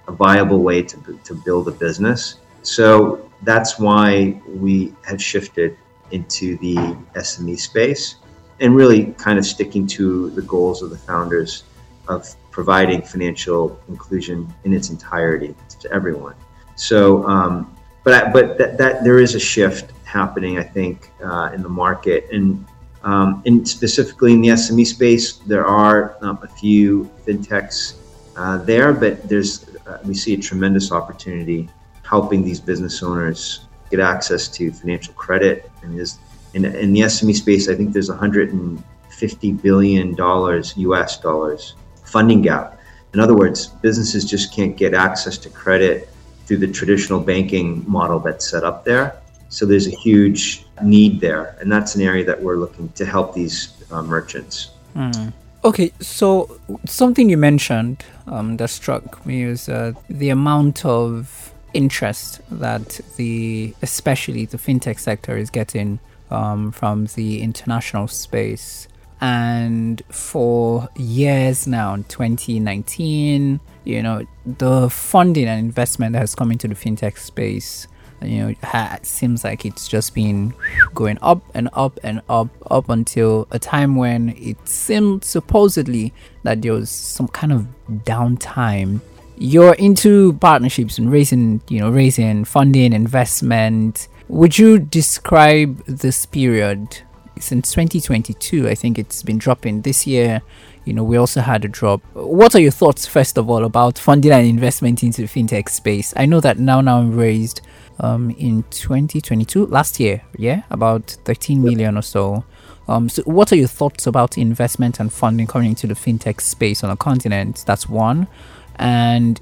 a 0.08 0.14
viable 0.14 0.60
way 0.60 0.84
to, 0.84 1.20
to 1.26 1.34
build 1.34 1.68
a 1.68 1.72
business. 1.72 2.36
So 2.62 3.30
that's 3.42 3.78
why 3.78 4.42
we 4.48 4.96
have 5.06 5.22
shifted 5.22 5.78
into 6.12 6.56
the 6.60 6.76
SME 7.18 7.60
space 7.60 8.16
and 8.62 8.74
really 8.74 9.08
kind 9.18 9.38
of 9.38 9.46
sticking 9.46 9.86
to 9.88 10.30
the 10.30 10.44
goals 10.44 10.82
of 10.82 10.92
the 10.92 10.98
founders 10.98 11.66
of 12.08 12.34
providing 12.52 13.02
financial 13.02 13.78
inclusion 13.90 14.48
in 14.64 14.74
its 14.74 14.90
entirety 14.90 15.56
to 15.84 15.92
everyone. 15.92 16.36
So, 16.76 17.28
um, 17.28 17.76
but 18.04 18.14
I, 18.14 18.32
but 18.32 18.58
that, 18.58 18.78
that 18.78 19.04
there 19.04 19.20
is 19.20 19.36
a 19.36 19.40
shift 19.40 19.92
happening, 20.04 20.58
I 20.58 20.64
think, 20.64 21.12
uh, 21.24 21.52
in 21.54 21.62
the 21.62 21.70
market, 21.70 22.28
and 22.32 22.66
um, 23.04 23.44
and 23.46 23.68
specifically 23.68 24.32
in 24.34 24.42
the 24.42 24.50
SME 24.50 24.86
space, 24.88 25.34
there 25.38 25.66
are 25.66 26.18
um, 26.22 26.40
a 26.42 26.48
few 26.48 27.10
fintechs 27.26 27.96
uh, 28.38 28.58
there, 28.58 28.94
but 28.94 29.28
there's 29.28 29.66
uh, 29.86 30.00
we 30.06 30.14
see 30.14 30.34
a 30.34 30.38
tremendous 30.38 30.92
opportunity 30.92 31.70
helping 32.04 32.44
these 32.44 32.60
business 32.60 33.04
owners 33.04 33.66
get 33.90 34.00
access 34.00 34.48
to 34.48 34.72
financial 34.72 35.14
credit. 35.14 35.70
And 35.82 36.00
is 36.00 36.18
in, 36.54 36.66
in 36.66 36.94
the 36.94 37.02
SME 37.02 37.36
space, 37.36 37.70
I 37.70 37.76
think 37.76 37.94
there's 37.94 38.10
150 38.10 39.52
billion 39.54 40.16
dollars 40.16 40.74
U.S. 40.78 41.20
dollars 41.20 41.76
funding 42.04 42.42
gap. 42.42 42.80
In 43.14 43.20
other 43.20 43.36
words, 43.36 43.68
businesses 43.68 44.26
just 44.26 44.54
can't 44.54 44.76
get 44.76 44.94
access 44.94 45.38
to 45.40 45.50
credit 45.50 46.10
through 46.46 46.58
the 46.58 46.68
traditional 46.68 47.20
banking 47.20 47.84
model 47.88 48.20
that's 48.20 48.50
set 48.50 48.64
up 48.64 48.84
there. 48.86 49.16
So 49.50 49.66
there's 49.66 49.88
a 49.88 49.96
huge 49.96 50.66
need 50.82 51.22
there, 51.22 51.56
and 51.60 51.72
that's 51.72 51.96
an 51.96 52.02
area 52.02 52.26
that 52.26 52.42
we're 52.42 52.58
looking 52.58 52.90
to 52.94 53.06
help 53.06 53.36
these 53.36 53.74
uh, 53.92 54.02
merchants. 54.02 54.72
Mm. 54.96 55.32
Okay, 55.64 55.94
so 56.00 56.60
something 56.86 57.30
you 57.30 57.38
mentioned 57.38 58.04
um, 58.28 58.58
that 58.58 58.70
struck 58.70 59.26
me 59.26 59.44
is 59.44 59.70
uh, 59.70 59.94
the 60.10 60.30
amount 60.30 60.84
of 60.84 61.54
interest 61.74 62.42
that 62.52 63.00
the, 63.16 63.74
especially 63.82 64.46
the 64.46 64.58
fintech 64.58 65.00
sector, 65.00 65.38
is 65.38 65.50
getting 65.50 66.00
um, 66.32 66.72
from 66.72 67.06
the 67.16 67.42
international 67.42 68.08
space. 68.08 68.88
And 69.24 70.02
for 70.10 70.90
years 70.98 71.66
now, 71.66 71.94
in 71.94 72.04
2019, 72.04 73.62
you 73.86 74.04
know, 74.04 74.28
the 74.46 74.90
funding 74.90 75.48
and 75.48 75.62
investment 75.62 76.12
that 76.12 76.20
has 76.20 76.36
come 76.36 76.52
into 76.52 76.68
the 76.68 76.76
fintech 76.76 77.18
space. 77.18 77.88
You 78.22 78.40
know 78.40 78.56
ha- 78.64 79.00
seems 79.02 79.44
like 79.44 79.66
it's 79.66 79.88
just 79.88 80.14
been 80.14 80.54
going 80.94 81.18
up 81.22 81.42
and 81.54 81.70
up 81.74 82.00
and 82.04 82.22
up 82.30 82.50
up 82.72 82.88
until 82.90 83.48
a 83.52 83.60
time 83.60 83.98
when 83.98 84.30
it 84.38 84.58
seemed 84.66 85.26
supposedly 85.26 86.14
that 86.44 86.62
there 86.62 86.72
was 86.72 86.90
some 86.90 87.28
kind 87.30 87.52
of 87.52 87.68
downtime. 88.06 89.02
You're 89.38 89.74
into 89.74 90.34
partnerships 90.34 90.98
and 90.98 91.12
raising 91.12 91.62
you 91.68 91.80
know 91.80 91.90
raising 91.90 92.46
funding 92.46 92.94
investment. 92.94 94.08
Would 94.30 94.58
you 94.58 94.80
describe 94.80 95.84
this 95.86 96.26
period 96.26 97.02
since 97.44 97.72
2022 97.72 98.68
i 98.68 98.76
think 98.76 98.98
it's 98.98 99.24
been 99.24 99.38
dropping 99.38 99.82
this 99.82 100.08
year 100.08 100.42
you 100.86 100.94
know 100.94 101.04
we 101.04 101.18
also 101.18 101.42
had 101.42 101.64
a 101.64 101.68
drop 101.68 102.02
what 102.14 102.56
are 102.56 102.60
your 102.60 102.72
thoughts 102.72 103.06
first 103.06 103.38
of 103.38 103.50
all 103.50 103.64
about 103.64 103.98
funding 103.98 104.32
and 104.32 104.48
investment 104.48 105.04
into 105.04 105.22
the 105.22 105.28
fintech 105.28 105.70
space 105.70 106.14
i 106.18 106.26
know 106.26 106.40
that 106.40 106.58
NowNow 106.58 107.02
I'm 107.02 107.16
raised 107.16 107.62
um, 108.00 108.32
in 108.32 108.64
2022, 108.72 109.68
last 109.68 110.00
year, 110.00 110.22
yeah, 110.38 110.64
about 110.70 111.18
13 111.26 111.62
million 111.62 111.98
or 111.98 112.02
so. 112.02 112.44
Um, 112.88 113.08
so, 113.08 113.24
what 113.24 113.52
are 113.52 113.56
your 113.56 113.68
thoughts 113.68 114.08
about 114.08 114.38
investment 114.38 115.00
and 115.00 115.12
funding 115.12 115.48
coming 115.48 115.70
into 115.70 115.88
the 115.88 115.94
fintech 115.94 116.42
space 116.42 116.84
on 116.84 116.90
a 116.90 116.98
continent? 116.98 117.64
That's 117.66 117.88
one. 117.88 118.28
And 118.76 119.40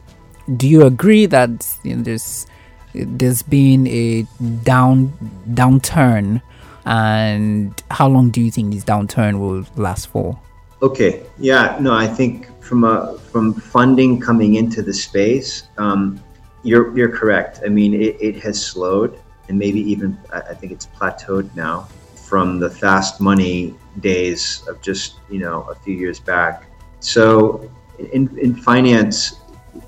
do 0.58 0.68
you 0.68 0.84
agree 0.84 1.26
that 1.28 1.78
you 1.84 1.96
know, 1.96 2.04
there's 2.04 2.46
there's 2.94 3.42
been 3.42 3.88
a 3.88 4.24
down 4.64 5.14
downturn, 5.50 6.42
and 6.86 7.82
how 7.92 8.08
long 8.08 8.30
do 8.30 8.42
you 8.42 8.52
think 8.52 8.74
this 8.74 8.84
downturn 8.84 9.40
will 9.40 9.66
last 9.76 10.08
for? 10.08 10.40
Okay, 10.82 11.24
yeah, 11.38 11.78
no, 11.80 11.94
I 11.94 12.08
think 12.08 12.48
from 12.62 12.84
a 12.84 13.18
from 13.32 13.54
funding 13.54 14.20
coming 14.20 14.56
into 14.56 14.82
the 14.82 14.94
space, 14.94 15.64
um, 15.78 16.20
you're 16.64 16.96
you're 16.98 17.16
correct. 17.16 17.62
I 17.64 17.70
mean, 17.70 17.94
it, 17.94 18.18
it 18.20 18.36
has 18.42 18.64
slowed, 18.64 19.20
and 19.48 19.60
maybe 19.60 19.80
even 19.92 20.18
I 20.32 20.56
think 20.56 20.72
it's 20.72 20.88
plateaued 20.88 21.54
now 21.56 21.88
from 22.16 22.60
the 22.60 22.70
fast 22.70 23.22
money 23.22 23.76
days 24.00 24.64
of 24.68 24.82
just 24.82 25.20
you 25.30 25.40
know 25.40 25.62
a 25.70 25.76
few 25.76 25.94
years 25.94 26.20
back. 26.20 26.66
So 27.00 27.70
in 28.14 28.36
in 28.40 28.56
finance, 28.56 29.36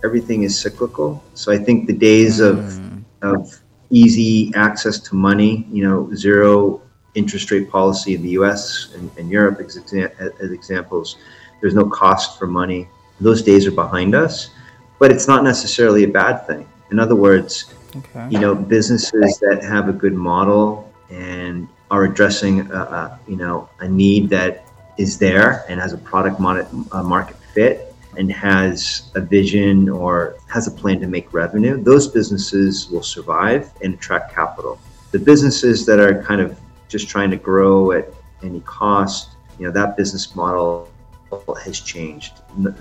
everything 0.03 0.43
is 0.43 0.53
cyclical. 0.59 1.23
So 1.33 1.51
I 1.51 1.57
think 1.57 1.87
the 1.87 1.93
days 1.93 2.39
of 2.39 2.57
mm. 2.57 3.03
of 3.23 3.59
easy 3.89 4.51
access 4.55 4.99
to 4.99 5.15
money, 5.15 5.65
you 5.71 5.87
know, 5.87 6.13
zero 6.13 6.81
interest 7.15 7.51
rate 7.51 7.69
policy 7.69 8.15
in 8.15 8.21
the 8.21 8.29
U.S. 8.29 8.89
and, 8.95 9.09
and 9.17 9.29
Europe 9.29 9.59
as, 9.59 9.77
as 9.77 10.51
examples. 10.51 11.17
There's 11.61 11.75
no 11.75 11.85
cost 11.85 12.37
for 12.39 12.47
money. 12.47 12.89
Those 13.21 13.41
days 13.41 13.67
are 13.67 13.71
behind 13.71 14.15
us 14.15 14.49
but 15.03 15.11
it's 15.11 15.27
not 15.27 15.43
necessarily 15.43 16.05
a 16.05 16.07
bad 16.07 16.47
thing. 16.47 16.65
In 16.89 16.97
other 16.97 17.15
words, 17.15 17.73
okay. 17.93 18.25
you 18.29 18.39
know, 18.39 18.55
businesses 18.55 19.37
that 19.39 19.61
have 19.61 19.89
a 19.89 19.91
good 19.91 20.13
model 20.13 20.89
and 21.09 21.67
are 21.91 22.05
addressing, 22.05 22.71
a, 22.71 22.73
a, 22.73 23.19
you 23.27 23.35
know, 23.35 23.67
a 23.79 23.87
need 23.89 24.29
that 24.29 24.65
is 24.97 25.17
there 25.17 25.65
and 25.67 25.77
has 25.77 25.91
a 25.91 25.97
product 25.97 26.39
market, 26.39 26.67
uh, 26.93 27.03
market 27.03 27.35
fit 27.53 27.93
and 28.15 28.31
has 28.31 29.11
a 29.15 29.19
vision 29.19 29.89
or 29.89 30.37
has 30.47 30.67
a 30.67 30.71
plan 30.71 31.01
to 31.01 31.07
make 31.07 31.33
revenue, 31.33 31.75
those 31.83 32.07
businesses 32.07 32.89
will 32.89 33.03
survive 33.03 33.71
and 33.81 33.95
attract 33.95 34.33
capital. 34.33 34.79
The 35.11 35.19
businesses 35.19 35.85
that 35.85 35.99
are 35.99 36.23
kind 36.23 36.39
of 36.39 36.57
just 36.93 37.09
trying 37.09 37.31
to 37.31 37.37
grow 37.37 37.91
at 37.91 38.07
any 38.43 38.61
cost, 38.61 39.31
you 39.57 39.65
know, 39.65 39.71
that 39.71 39.97
business 39.97 40.35
model 40.35 40.87
has 41.65 41.79
changed. 41.81 42.33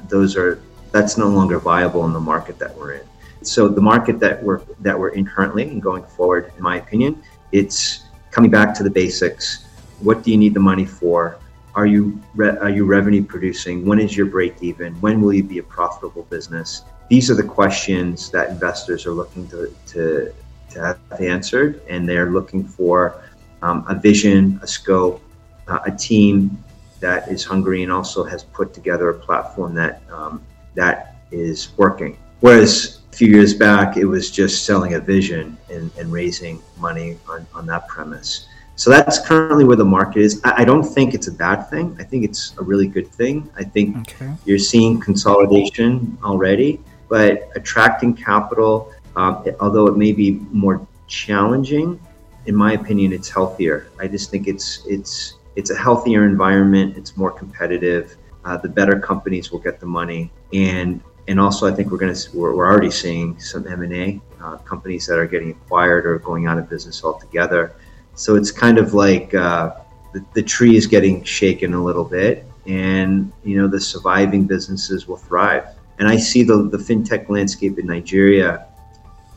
Those 0.08 0.36
are 0.36 0.62
that's 0.92 1.16
no 1.16 1.28
longer 1.28 1.58
viable 1.58 2.04
in 2.04 2.12
the 2.12 2.20
market 2.20 2.58
that 2.58 2.76
we're 2.76 2.92
in. 2.92 3.06
So 3.42 3.68
the 3.68 3.80
market 3.80 4.20
that 4.20 4.42
we're 4.42 4.60
that 4.80 4.96
we're 5.00 5.14
in 5.18 5.24
currently 5.26 5.62
and 5.62 5.80
going 5.80 6.04
forward, 6.04 6.52
in 6.56 6.62
my 6.62 6.76
opinion, 6.76 7.22
it's 7.52 8.04
coming 8.30 8.50
back 8.50 8.74
to 8.74 8.82
the 8.82 8.90
basics. 8.90 9.64
What 10.00 10.22
do 10.22 10.30
you 10.30 10.36
need 10.36 10.52
the 10.52 10.66
money 10.72 10.84
for? 10.84 11.38
Are 11.74 11.86
you 11.86 12.20
re- 12.34 12.58
are 12.58 12.68
you 12.68 12.84
revenue 12.84 13.24
producing? 13.24 13.86
When 13.86 13.98
is 13.98 14.14
your 14.14 14.26
break 14.26 14.56
even? 14.60 14.92
When 15.00 15.22
will 15.22 15.32
you 15.32 15.42
be 15.42 15.58
a 15.58 15.62
profitable 15.62 16.24
business? 16.24 16.84
These 17.08 17.30
are 17.30 17.34
the 17.34 17.48
questions 17.60 18.30
that 18.30 18.50
investors 18.50 19.06
are 19.06 19.16
looking 19.20 19.48
to 19.48 19.74
to, 19.92 20.34
to 20.72 20.78
have 20.80 21.20
answered, 21.20 21.80
and 21.88 22.06
they're 22.06 22.30
looking 22.30 22.62
for 22.62 23.22
um, 23.62 23.84
a 23.88 23.94
vision, 23.94 24.60
a 24.62 24.66
scope, 24.66 25.22
uh, 25.68 25.78
a 25.86 25.90
team 25.90 26.62
that 27.00 27.28
is 27.28 27.44
hungry 27.44 27.82
and 27.82 27.90
also 27.90 28.22
has 28.24 28.44
put 28.44 28.72
together 28.74 29.10
a 29.10 29.14
platform 29.14 29.74
that 29.74 30.02
um, 30.10 30.42
that 30.74 31.16
is 31.30 31.76
working. 31.76 32.16
Whereas 32.40 33.00
A 33.12 33.16
few 33.16 33.28
years 33.28 33.52
back, 33.54 33.96
it 33.96 34.06
was 34.06 34.30
just 34.30 34.64
selling 34.64 34.94
a 34.94 35.00
vision 35.00 35.58
and, 35.70 35.90
and 35.98 36.10
raising 36.10 36.62
money 36.78 37.18
on, 37.28 37.46
on 37.54 37.66
that 37.66 37.86
premise. 37.86 38.48
So 38.74 38.90
that's 38.90 39.24
currently 39.26 39.64
where 39.64 39.76
the 39.76 39.84
market 39.84 40.22
is. 40.22 40.40
I, 40.44 40.62
I, 40.62 40.64
don't 40.64 40.82
think 40.82 41.12
it's 41.12 41.28
a 41.28 41.32
bad 41.32 41.68
thing. 41.68 41.94
I 42.00 42.04
think 42.04 42.24
it's 42.24 42.56
a 42.56 42.62
really 42.62 42.88
good 42.88 43.08
thing. 43.12 43.50
I 43.54 43.64
think 43.64 43.98
okay. 43.98 44.32
you're 44.46 44.58
seeing 44.58 44.98
consolidation 44.98 46.16
already, 46.24 46.80
but 47.08 47.50
attracting 47.54 48.14
capital, 48.14 48.90
um, 49.14 49.42
it, 49.46 49.56
although 49.60 49.86
it 49.88 49.96
may 49.98 50.12
be 50.12 50.40
more 50.50 50.84
challenging, 51.06 52.00
in 52.46 52.54
my 52.54 52.72
opinion, 52.72 53.12
it's 53.12 53.28
healthier. 53.28 53.88
I 53.98 54.08
just 54.08 54.30
think 54.30 54.48
it's 54.48 54.84
it's 54.86 55.34
it's 55.56 55.70
a 55.70 55.76
healthier 55.76 56.24
environment. 56.24 56.96
It's 56.96 57.16
more 57.16 57.30
competitive. 57.30 58.16
Uh, 58.44 58.56
the 58.56 58.68
better 58.68 58.98
companies 58.98 59.52
will 59.52 59.60
get 59.60 59.78
the 59.78 59.86
money, 59.86 60.30
and 60.52 61.00
and 61.28 61.38
also 61.38 61.66
I 61.66 61.72
think 61.72 61.90
we're 61.90 61.98
going 61.98 62.14
to 62.14 62.36
we're, 62.36 62.54
we're 62.54 62.70
already 62.70 62.90
seeing 62.90 63.38
some 63.38 63.66
M 63.66 63.82
and 63.82 63.94
A 63.94 64.20
uh, 64.42 64.56
companies 64.58 65.06
that 65.06 65.18
are 65.18 65.26
getting 65.26 65.50
acquired 65.50 66.06
or 66.06 66.18
going 66.18 66.46
out 66.46 66.58
of 66.58 66.68
business 66.68 67.04
altogether. 67.04 67.74
So 68.14 68.34
it's 68.34 68.50
kind 68.50 68.78
of 68.78 68.92
like 68.92 69.34
uh, 69.34 69.74
the, 70.12 70.24
the 70.34 70.42
tree 70.42 70.76
is 70.76 70.86
getting 70.86 71.22
shaken 71.24 71.74
a 71.74 71.82
little 71.82 72.04
bit, 72.04 72.44
and 72.66 73.32
you 73.44 73.60
know 73.60 73.68
the 73.68 73.80
surviving 73.80 74.46
businesses 74.46 75.06
will 75.06 75.16
thrive. 75.16 75.66
And 75.98 76.08
I 76.08 76.16
see 76.16 76.42
the 76.42 76.68
the 76.68 76.78
fintech 76.78 77.28
landscape 77.28 77.78
in 77.78 77.86
Nigeria. 77.86 78.66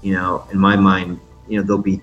You 0.01 0.13
know, 0.13 0.45
in 0.51 0.59
my 0.59 0.75
mind, 0.75 1.19
you 1.47 1.59
know 1.59 1.63
there'll 1.63 1.81
be 1.81 2.01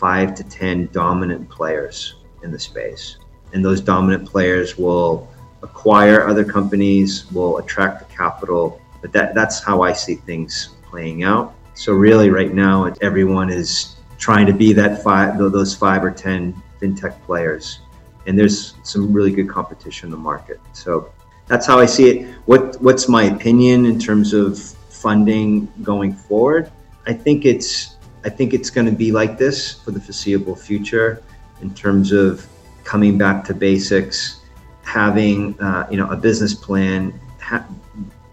five 0.00 0.34
to 0.34 0.44
ten 0.44 0.88
dominant 0.92 1.48
players 1.48 2.14
in 2.42 2.50
the 2.50 2.58
space, 2.58 3.18
and 3.52 3.62
those 3.62 3.80
dominant 3.80 4.24
players 4.26 4.78
will 4.78 5.28
acquire 5.62 6.26
other 6.26 6.44
companies, 6.44 7.30
will 7.32 7.58
attract 7.58 7.94
the 8.00 8.16
capital. 8.16 8.80
But 9.02 9.12
that 9.12 9.34
that's 9.34 9.62
how 9.62 9.82
I 9.82 9.92
see 9.92 10.16
things 10.16 10.70
playing 10.82 11.22
out. 11.22 11.54
So 11.74 11.92
really, 11.92 12.30
right 12.30 12.52
now, 12.52 12.92
everyone 13.00 13.50
is 13.50 13.96
trying 14.18 14.46
to 14.46 14.52
be 14.52 14.72
that 14.74 15.02
five, 15.02 15.38
those 15.38 15.74
five 15.74 16.02
or 16.02 16.10
ten 16.10 16.54
fintech 16.80 17.14
players, 17.22 17.80
and 18.26 18.38
there's 18.38 18.74
some 18.82 19.12
really 19.12 19.32
good 19.32 19.48
competition 19.48 20.06
in 20.06 20.10
the 20.10 20.22
market. 20.32 20.60
So 20.72 21.12
that's 21.46 21.66
how 21.66 21.78
I 21.78 21.86
see 21.86 22.08
it. 22.10 22.34
What 22.46 22.80
what's 22.80 23.08
my 23.08 23.24
opinion 23.24 23.86
in 23.86 23.98
terms 23.98 24.32
of 24.32 24.58
funding 24.58 25.72
going 25.82 26.12
forward? 26.14 26.70
I 27.06 27.12
think 27.12 27.44
it's 27.44 27.96
I 28.24 28.28
think 28.28 28.52
it's 28.52 28.70
going 28.70 28.86
to 28.86 28.92
be 28.92 29.12
like 29.12 29.38
this 29.38 29.72
for 29.72 29.92
the 29.92 30.00
foreseeable 30.00 30.56
future 30.56 31.22
in 31.62 31.74
terms 31.74 32.12
of 32.12 32.46
coming 32.84 33.16
back 33.16 33.44
to 33.44 33.54
basics, 33.54 34.40
having 34.82 35.58
uh, 35.60 35.86
you 35.90 35.96
know 35.96 36.08
a 36.10 36.16
business 36.16 36.54
plan, 36.54 37.18
ha- 37.40 37.66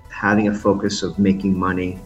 having 0.10 0.48
a 0.50 0.54
focus 0.54 1.04
of 1.04 1.18
making 1.20 1.58
money, 1.58 2.00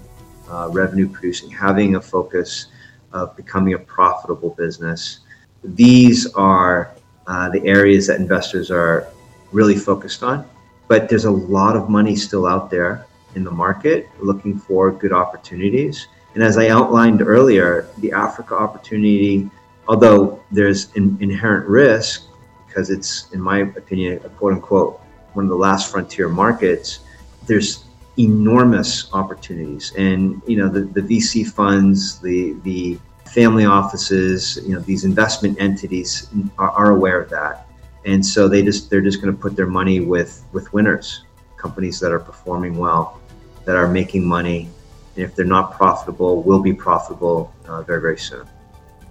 uh, 0.49 0.69
revenue 0.71 1.07
producing, 1.07 1.49
having 1.49 1.95
a 1.95 2.01
focus 2.01 2.67
of 3.13 3.35
becoming 3.35 3.73
a 3.73 3.79
profitable 3.79 4.51
business. 4.51 5.19
These 5.63 6.27
are 6.33 6.95
uh, 7.27 7.49
the 7.49 7.65
areas 7.65 8.07
that 8.07 8.19
investors 8.19 8.71
are 8.71 9.07
really 9.51 9.75
focused 9.75 10.23
on. 10.23 10.45
But 10.87 11.07
there's 11.07 11.25
a 11.25 11.31
lot 11.31 11.75
of 11.75 11.89
money 11.89 12.15
still 12.15 12.45
out 12.45 12.69
there 12.69 13.05
in 13.35 13.43
the 13.43 13.51
market 13.51 14.09
looking 14.19 14.57
for 14.59 14.91
good 14.91 15.13
opportunities. 15.13 16.07
And 16.33 16.43
as 16.43 16.57
I 16.57 16.69
outlined 16.69 17.21
earlier, 17.21 17.89
the 17.97 18.11
Africa 18.11 18.55
opportunity, 18.55 19.49
although 19.87 20.41
there's 20.51 20.93
an 20.95 21.17
inherent 21.19 21.67
risk, 21.67 22.27
because 22.67 22.89
it's, 22.89 23.29
in 23.31 23.41
my 23.41 23.59
opinion, 23.59 24.21
a 24.23 24.29
quote 24.29 24.53
unquote, 24.53 25.01
one 25.33 25.45
of 25.45 25.49
the 25.49 25.57
last 25.57 25.91
frontier 25.91 26.29
markets, 26.29 26.99
there's 27.47 27.85
enormous 28.17 29.11
opportunities. 29.13 29.93
And, 29.97 30.41
you 30.45 30.57
know, 30.57 30.69
the, 30.69 30.81
the 30.81 31.01
VC 31.01 31.47
funds, 31.49 32.19
the, 32.19 32.53
the 32.63 32.99
family 33.25 33.65
offices, 33.65 34.59
you 34.63 34.73
know, 34.73 34.79
these 34.81 35.03
investment 35.03 35.59
entities 35.59 36.27
are, 36.57 36.71
are 36.71 36.91
aware 36.91 37.21
of 37.21 37.29
that. 37.29 37.67
And 38.05 38.25
so 38.25 38.47
they 38.47 38.63
just, 38.63 38.89
they're 38.89 39.01
just 39.01 39.21
going 39.21 39.33
to 39.33 39.39
put 39.39 39.55
their 39.55 39.67
money 39.67 39.99
with, 39.99 40.43
with 40.51 40.71
winners, 40.73 41.23
companies 41.57 41.99
that 41.99 42.11
are 42.11 42.19
performing 42.19 42.77
well, 42.77 43.19
that 43.65 43.75
are 43.75 43.87
making 43.87 44.25
money. 44.25 44.69
And 45.15 45.25
if 45.25 45.35
they're 45.35 45.45
not 45.45 45.73
profitable, 45.73 46.41
will 46.43 46.61
be 46.61 46.73
profitable 46.73 47.53
uh, 47.67 47.81
very, 47.83 48.01
very 48.01 48.17
soon. 48.17 48.45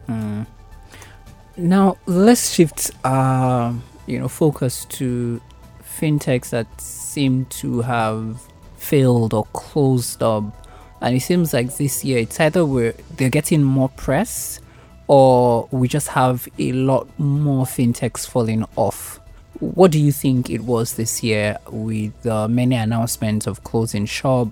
Mm. 0.08 0.46
Now 1.56 1.98
let's 2.06 2.54
shift, 2.54 2.90
uh, 3.04 3.74
you 4.06 4.18
know, 4.18 4.28
focus 4.28 4.86
to 4.86 5.40
fintechs 5.82 6.50
that 6.50 6.66
seem 6.80 7.44
to 7.46 7.82
have 7.82 8.40
failed 8.76 9.34
or 9.34 9.44
closed 9.52 10.22
up. 10.22 10.66
And 11.02 11.16
it 11.16 11.20
seems 11.20 11.52
like 11.52 11.76
this 11.76 12.04
year 12.04 12.18
it's 12.18 12.40
either 12.40 12.64
we're 12.64 12.94
they're 13.16 13.30
getting 13.30 13.62
more 13.62 13.88
press 13.90 14.60
or 15.06 15.68
we 15.70 15.88
just 15.88 16.08
have 16.08 16.48
a 16.58 16.72
lot 16.72 17.06
more 17.18 17.64
fintechs 17.64 18.26
falling 18.26 18.64
off. 18.76 19.20
What 19.58 19.90
do 19.90 19.98
you 19.98 20.12
think 20.12 20.48
it 20.48 20.62
was 20.62 20.94
this 20.94 21.22
year 21.22 21.58
with 21.70 22.26
uh, 22.26 22.48
many 22.48 22.76
announcements 22.76 23.46
of 23.46 23.64
closing 23.64 24.06
shop 24.06 24.48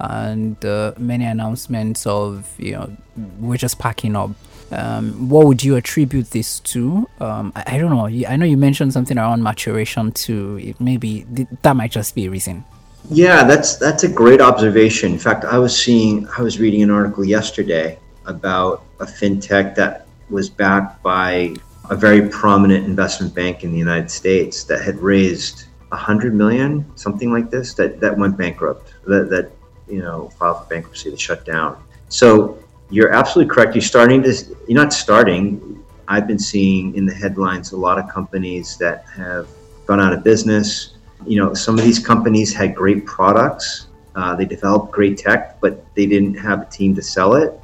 and 0.00 0.64
uh, 0.64 0.92
many 0.98 1.24
announcements 1.24 2.06
of, 2.06 2.52
you 2.58 2.72
know, 2.72 2.96
we're 3.38 3.56
just 3.56 3.78
packing 3.78 4.16
up? 4.16 4.30
Um, 4.72 5.28
what 5.28 5.46
would 5.46 5.64
you 5.64 5.76
attribute 5.76 6.30
this 6.30 6.60
to? 6.60 7.08
Um, 7.18 7.52
I, 7.56 7.74
I, 7.74 7.78
don't 7.78 7.90
know. 7.90 8.06
I 8.06 8.36
know 8.36 8.46
you 8.46 8.56
mentioned 8.56 8.92
something 8.92 9.18
around 9.18 9.42
maturation 9.42 10.12
too. 10.12 10.58
It 10.62 10.80
maybe 10.80 11.26
that 11.62 11.74
might 11.74 11.90
just 11.90 12.14
be 12.14 12.26
a 12.26 12.30
reason. 12.30 12.64
Yeah, 13.08 13.42
that's 13.42 13.76
that's 13.76 14.04
a 14.04 14.08
great 14.08 14.40
observation. 14.40 15.12
In 15.12 15.18
fact, 15.18 15.44
I 15.44 15.58
was 15.58 15.76
seeing, 15.76 16.28
I 16.38 16.42
was 16.42 16.60
reading 16.60 16.82
an 16.82 16.90
article 16.90 17.24
yesterday 17.24 17.98
about 18.26 18.84
a 19.00 19.06
fintech 19.06 19.74
that 19.74 20.06
was 20.28 20.48
backed 20.48 21.02
by 21.02 21.56
a 21.90 21.96
very 21.96 22.28
prominent 22.28 22.84
investment 22.84 23.34
bank 23.34 23.64
in 23.64 23.72
the 23.72 23.78
United 23.78 24.10
States 24.10 24.62
that 24.64 24.82
had 24.82 24.98
raised 25.00 25.64
a 25.90 25.96
hundred 25.96 26.34
million, 26.34 26.86
something 26.96 27.32
like 27.32 27.50
this, 27.50 27.74
that 27.74 27.98
that 28.00 28.16
went 28.16 28.36
bankrupt. 28.36 28.94
That 29.06 29.28
that 29.30 29.50
you 29.90 30.00
know 30.00 30.28
file 30.38 30.54
for 30.54 30.68
bankruptcy, 30.68 31.10
to 31.10 31.16
shut 31.16 31.44
down. 31.44 31.82
So 32.08 32.58
you're 32.90 33.12
absolutely 33.12 33.54
correct. 33.54 33.74
You're 33.74 33.82
starting 33.82 34.22
to. 34.22 34.34
You're 34.68 34.80
not 34.80 34.92
starting. 34.92 35.84
I've 36.08 36.26
been 36.26 36.38
seeing 36.38 36.94
in 36.96 37.06
the 37.06 37.14
headlines 37.14 37.72
a 37.72 37.76
lot 37.76 37.98
of 37.98 38.08
companies 38.08 38.76
that 38.78 39.04
have 39.16 39.48
gone 39.86 40.00
out 40.00 40.12
of 40.12 40.24
business 40.24 40.94
you 41.26 41.36
know, 41.36 41.54
some 41.54 41.78
of 41.78 41.84
these 41.84 41.98
companies 41.98 42.52
had 42.52 42.74
great 42.74 43.04
products. 43.06 43.88
Uh, 44.14 44.34
they 44.34 44.44
developed 44.44 44.90
great 44.90 45.18
tech, 45.18 45.60
but 45.60 45.84
they 45.94 46.06
didn't 46.06 46.34
have 46.34 46.62
a 46.62 46.64
team 46.66 46.94
to 46.94 47.02
sell 47.02 47.34
it, 47.34 47.58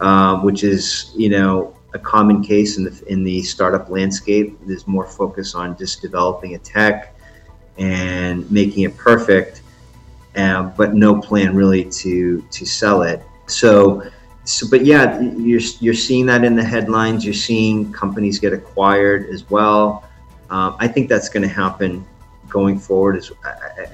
um, 0.00 0.42
which 0.44 0.64
is, 0.64 1.12
you 1.16 1.28
know, 1.28 1.74
a 1.94 1.98
common 1.98 2.42
case 2.42 2.76
in 2.76 2.84
the 2.84 3.04
in 3.08 3.24
the 3.24 3.42
startup 3.42 3.88
landscape. 3.88 4.58
There's 4.66 4.86
more 4.86 5.06
focus 5.06 5.54
on 5.54 5.76
just 5.76 6.02
developing 6.02 6.54
a 6.54 6.58
tech 6.58 7.14
and 7.78 8.50
making 8.50 8.84
it 8.84 8.96
perfect, 8.96 9.62
um, 10.38 10.72
but 10.76 10.94
no 10.94 11.20
plan 11.20 11.54
really 11.54 11.84
to 11.84 12.40
to 12.42 12.64
sell 12.64 13.02
it. 13.02 13.22
So, 13.46 14.08
so, 14.44 14.66
but 14.70 14.84
yeah, 14.84 15.20
you're 15.20 15.60
you're 15.80 15.94
seeing 15.94 16.26
that 16.26 16.44
in 16.44 16.54
the 16.54 16.64
headlines. 16.64 17.24
You're 17.24 17.34
seeing 17.34 17.92
companies 17.92 18.38
get 18.38 18.52
acquired 18.52 19.28
as 19.30 19.50
well. 19.50 20.04
Um, 20.50 20.76
I 20.78 20.88
think 20.88 21.08
that's 21.08 21.28
going 21.28 21.42
to 21.42 21.54
happen 21.64 22.06
going 22.48 22.78
forward 22.78 23.16
is, 23.16 23.30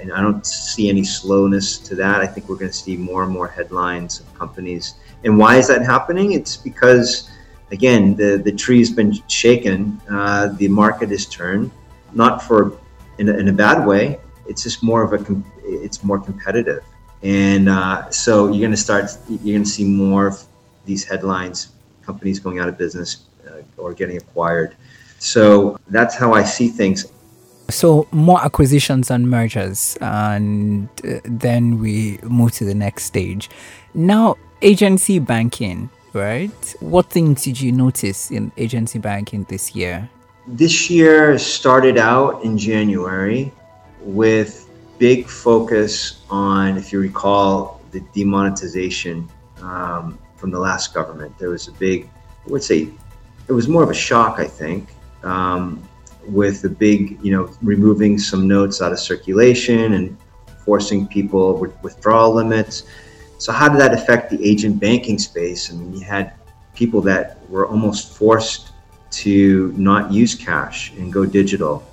and 0.01 0.13
I 0.13 0.21
don't 0.21 0.47
see 0.47 0.89
any 0.89 1.03
slowness 1.03 1.79
to 1.79 1.97
that. 1.97 2.21
I 2.21 2.27
think 2.27 2.49
we're 2.49 2.57
going 2.57 2.71
to 2.71 2.77
see 2.77 2.97
more 2.97 3.25
and 3.25 3.33
more 3.33 3.49
headlines 3.49 4.21
of 4.21 4.33
companies. 4.35 4.95
And 5.25 5.37
why 5.37 5.57
is 5.57 5.67
that 5.69 5.83
happening? 5.83 6.33
It's 6.33 6.57
because, 6.57 7.31
again, 7.73 8.15
the 8.17 8.37
the 8.45 8.53
tree's 8.53 8.91
been 8.91 9.13
shaken. 9.29 10.01
Uh, 10.11 10.49
the 10.59 10.69
market 10.69 11.11
has 11.11 11.27
turned, 11.27 11.71
not 12.13 12.43
for 12.43 12.79
in 13.19 13.29
a, 13.29 13.33
in 13.33 13.49
a 13.49 13.53
bad 13.53 13.87
way. 13.87 14.21
It's 14.47 14.63
just 14.63 14.83
more 14.83 15.03
of 15.03 15.13
a 15.15 15.19
it's 15.65 16.05
more 16.05 16.21
competitive, 16.21 16.85
and 17.23 17.69
uh, 17.69 18.11
so 18.11 18.49
you're 18.49 18.61
going 18.61 18.71
to 18.71 18.77
start. 18.77 19.11
You're 19.29 19.55
going 19.57 19.65
to 19.65 19.69
see 19.71 19.85
more 19.85 20.27
of 20.27 20.43
these 20.85 21.05
headlines, 21.05 21.69
companies 22.03 22.39
going 22.39 22.59
out 22.59 22.69
of 22.69 22.79
business 22.79 23.25
uh, 23.49 23.63
or 23.77 23.95
getting 23.95 24.17
acquired. 24.17 24.77
So 25.19 25.79
that's 25.89 26.15
how 26.15 26.35
I 26.35 26.45
see 26.45 26.69
things. 26.69 27.07
So 27.71 28.07
more 28.13 28.45
acquisitions 28.45 29.11
and 29.11 29.31
mergers, 29.31 29.97
and 30.01 30.89
uh, 31.03 31.21
then 31.25 31.81
we 31.81 32.19
move 32.23 32.53
to 32.53 32.65
the 32.65 32.75
next 32.75 33.05
stage. 33.05 33.49
Now, 33.95 34.37
agency 34.61 35.19
banking, 35.19 35.89
right? 36.13 36.75
What 36.81 37.07
things 37.11 37.43
did 37.45 37.61
you 37.61 37.73
notice 37.73 38.31
in 38.31 38.53
agency 38.59 38.99
banking 38.99 39.45
this 39.49 39.75
year? 39.75 40.11
This 40.47 40.91
year 40.91 41.39
started 41.39 41.97
out 41.97 42.45
in 42.45 42.59
January 42.59 43.51
with 44.03 44.64
big 44.99 45.29
focus 45.29 46.23
on, 46.31 46.77
if 46.77 46.93
you 46.93 47.01
recall, 47.01 47.81
the 47.91 48.01
demonetization 48.15 49.29
um, 49.63 50.19
from 50.37 50.51
the 50.51 50.59
last 50.59 50.95
government. 50.95 51.37
There 51.39 51.51
was 51.51 51.69
a 51.69 51.73
big, 51.73 52.09
I 52.47 52.51
would 52.51 52.63
say, 52.63 52.89
it 53.49 53.53
was 53.53 53.69
more 53.69 53.83
of 53.83 53.91
a 53.91 53.95
shock, 53.95 54.39
I 54.39 54.47
think. 54.47 54.89
Um, 55.23 55.87
with 56.27 56.63
the 56.63 56.71
big, 56.71 57.19
you 57.23 57.33
know, 57.33 57.51
removing 57.63 58.19
some 58.19 58.49
notes 58.49 58.81
out 58.81 58.93
of 58.93 58.99
circulation 58.99 59.95
and 59.95 60.17
forcing 60.65 61.07
people 61.07 61.59
with 61.59 61.75
withdrawal 61.83 62.33
limits. 62.35 62.85
So 63.39 63.53
how 63.53 63.69
did 63.69 63.79
that 63.81 63.93
affect 63.93 64.31
the 64.31 64.43
agent 64.43 64.81
banking 64.81 65.19
space? 65.19 65.71
I 65.71 65.77
mean, 65.77 65.95
you 65.95 66.05
had 66.05 66.33
people 66.75 67.01
that 67.03 67.39
were 67.51 67.67
almost 67.67 68.17
forced 68.17 68.73
to 69.11 69.73
not 69.77 70.13
use 70.13 70.35
cash 70.35 70.93
and 70.93 71.13
go 71.13 71.25
digital. 71.25 71.85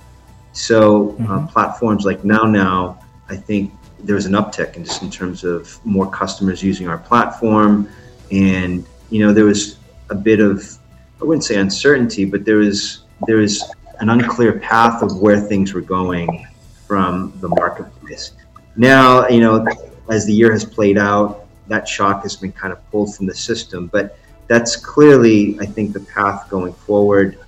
So 0.52 1.10
uh, 1.10 1.12
mm-hmm. 1.12 1.32
uh, 1.32 1.46
platforms 1.48 2.04
like 2.04 2.22
NowNow, 2.22 3.02
I 3.28 3.36
think 3.36 3.72
there's 4.00 4.26
an 4.26 4.32
uptick 4.32 4.76
in 4.76 4.84
just 4.84 5.02
in 5.02 5.10
terms 5.10 5.44
of 5.44 5.84
more 5.84 6.10
customers 6.10 6.62
using 6.62 6.88
our 6.88 6.98
platform, 6.98 7.88
and 8.30 8.84
you 9.10 9.20
know 9.20 9.32
there 9.32 9.44
was 9.44 9.78
a 10.10 10.14
bit 10.14 10.40
of 10.40 10.78
I 11.20 11.24
wouldn't 11.24 11.44
say 11.44 11.56
uncertainty, 11.56 12.24
but 12.24 12.44
there 12.44 12.56
was 12.56 13.04
there 13.26 13.36
was 13.36 13.62
an 14.00 14.10
unclear 14.10 14.58
path 14.58 15.02
of 15.02 15.20
where 15.20 15.40
things 15.40 15.72
were 15.72 15.80
going 15.80 16.46
from 16.86 17.32
the 17.40 17.48
marketplace. 17.48 18.32
Now, 18.76 19.28
you 19.28 19.40
know, 19.40 19.66
as 20.10 20.26
the 20.26 20.32
year 20.32 20.52
has 20.52 20.64
played 20.64 20.98
out, 20.98 21.46
that 21.68 21.86
shock 21.86 22.22
has 22.24 22.36
been 22.36 22.52
kind 22.52 22.72
of 22.72 22.90
pulled 22.90 23.14
from 23.14 23.26
the 23.26 23.34
system, 23.34 23.86
but 23.86 24.18
that's 24.48 24.76
clearly, 24.76 25.56
I 25.60 25.66
think, 25.66 25.92
the 25.92 26.00
path 26.00 26.50
going 26.50 26.72
forward. 26.72 27.38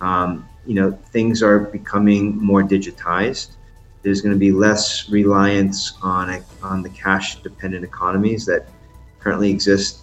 Um, 0.00 0.48
you 0.66 0.74
know, 0.74 0.92
things 1.12 1.42
are 1.42 1.58
becoming 1.58 2.36
more 2.38 2.62
digitized. 2.62 3.50
There's 4.02 4.20
going 4.20 4.34
to 4.34 4.38
be 4.38 4.52
less 4.52 5.08
reliance 5.08 5.94
on 6.02 6.30
a, 6.30 6.44
on 6.62 6.82
the 6.82 6.90
cash-dependent 6.90 7.84
economies 7.84 8.44
that 8.46 8.68
currently 9.20 9.50
exist 9.50 10.00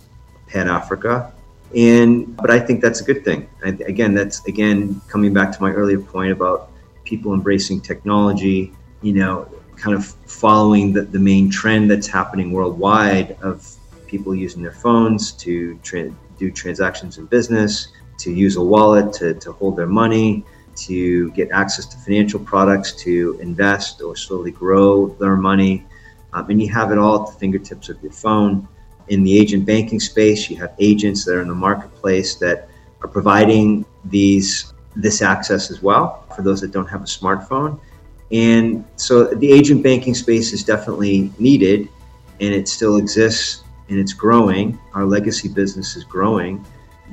pan 0.48 0.68
Africa, 0.68 1.34
and 1.76 2.36
but 2.38 2.50
I 2.50 2.60
think 2.60 2.82
that's 2.82 3.02
a 3.02 3.04
good 3.04 3.24
thing. 3.24 3.48
Again, 3.64 4.14
that's 4.14 4.46
again 4.48 5.02
coming 5.08 5.34
back 5.34 5.52
to 5.56 5.62
my 5.62 5.72
earlier 5.72 6.00
point 6.00 6.32
about 6.32 6.72
people 7.06 7.34
embracing 7.34 7.82
technology. 7.82 8.74
You 9.02 9.14
know, 9.14 9.48
kind 9.78 9.96
of 9.96 10.06
following 10.06 10.94
the, 10.94 11.04
the 11.04 11.20
main 11.20 11.50
trend 11.50 11.90
that's 11.90 12.08
happening 12.08 12.52
worldwide 12.52 13.38
of 13.42 13.76
people 14.06 14.36
using 14.36 14.62
their 14.62 14.74
phones 14.74 15.32
to 15.32 15.78
tra- 15.84 16.14
do 16.38 16.52
transactions 16.52 17.18
in 17.18 17.26
business, 17.26 17.88
to 18.22 18.32
use 18.32 18.56
a 18.56 18.62
wallet 18.62 19.14
to, 19.14 19.34
to 19.36 19.52
hold 19.52 19.76
their 19.76 19.88
money, 19.88 20.44
to 20.76 21.32
get 21.32 21.52
access 21.52 21.86
to 21.86 21.98
financial 21.98 22.40
products, 22.40 22.94
to 22.94 23.38
invest 23.42 24.02
or 24.02 24.16
slowly 24.16 24.52
grow 24.52 25.08
their 25.20 25.36
money. 25.36 25.86
Um, 26.34 26.50
and 26.50 26.62
you 26.62 26.72
have 26.72 26.92
it 26.92 26.98
all 26.98 27.24
at 27.24 27.34
the 27.34 27.40
fingertips 27.40 27.90
of 27.90 28.02
your 28.02 28.12
phone. 28.12 28.68
In 29.10 29.24
the 29.24 29.38
agent 29.38 29.66
banking 29.66 30.00
space, 30.00 30.50
you 30.50 30.56
have 30.58 30.74
agents 30.80 31.26
that 31.26 31.36
are 31.36 31.42
in 31.42 31.48
the 31.48 31.56
marketplace 31.56 32.36
that 32.36 32.70
are 33.02 33.08
providing 33.08 33.86
these 34.06 34.74
this 34.96 35.22
access 35.22 35.72
as 35.72 35.82
well 35.82 36.26
for 36.36 36.42
those 36.42 36.60
that 36.62 36.72
don't 36.72 36.88
have 36.88 37.02
a 37.02 37.06
smartphone. 37.06 37.80
And 38.32 38.86
so 38.96 39.26
the 39.26 39.52
agent 39.52 39.84
banking 39.84 40.14
space 40.14 40.54
is 40.54 40.64
definitely 40.64 41.32
needed 41.40 41.90
and 42.40 42.54
it 42.54 42.68
still 42.68 42.98
exists 42.98 43.64
and 43.90 44.00
it's 44.00 44.14
growing. 44.14 44.80
Our 44.94 45.06
legacy 45.06 45.50
business 45.50 45.96
is 45.96 46.04
growing, 46.04 46.66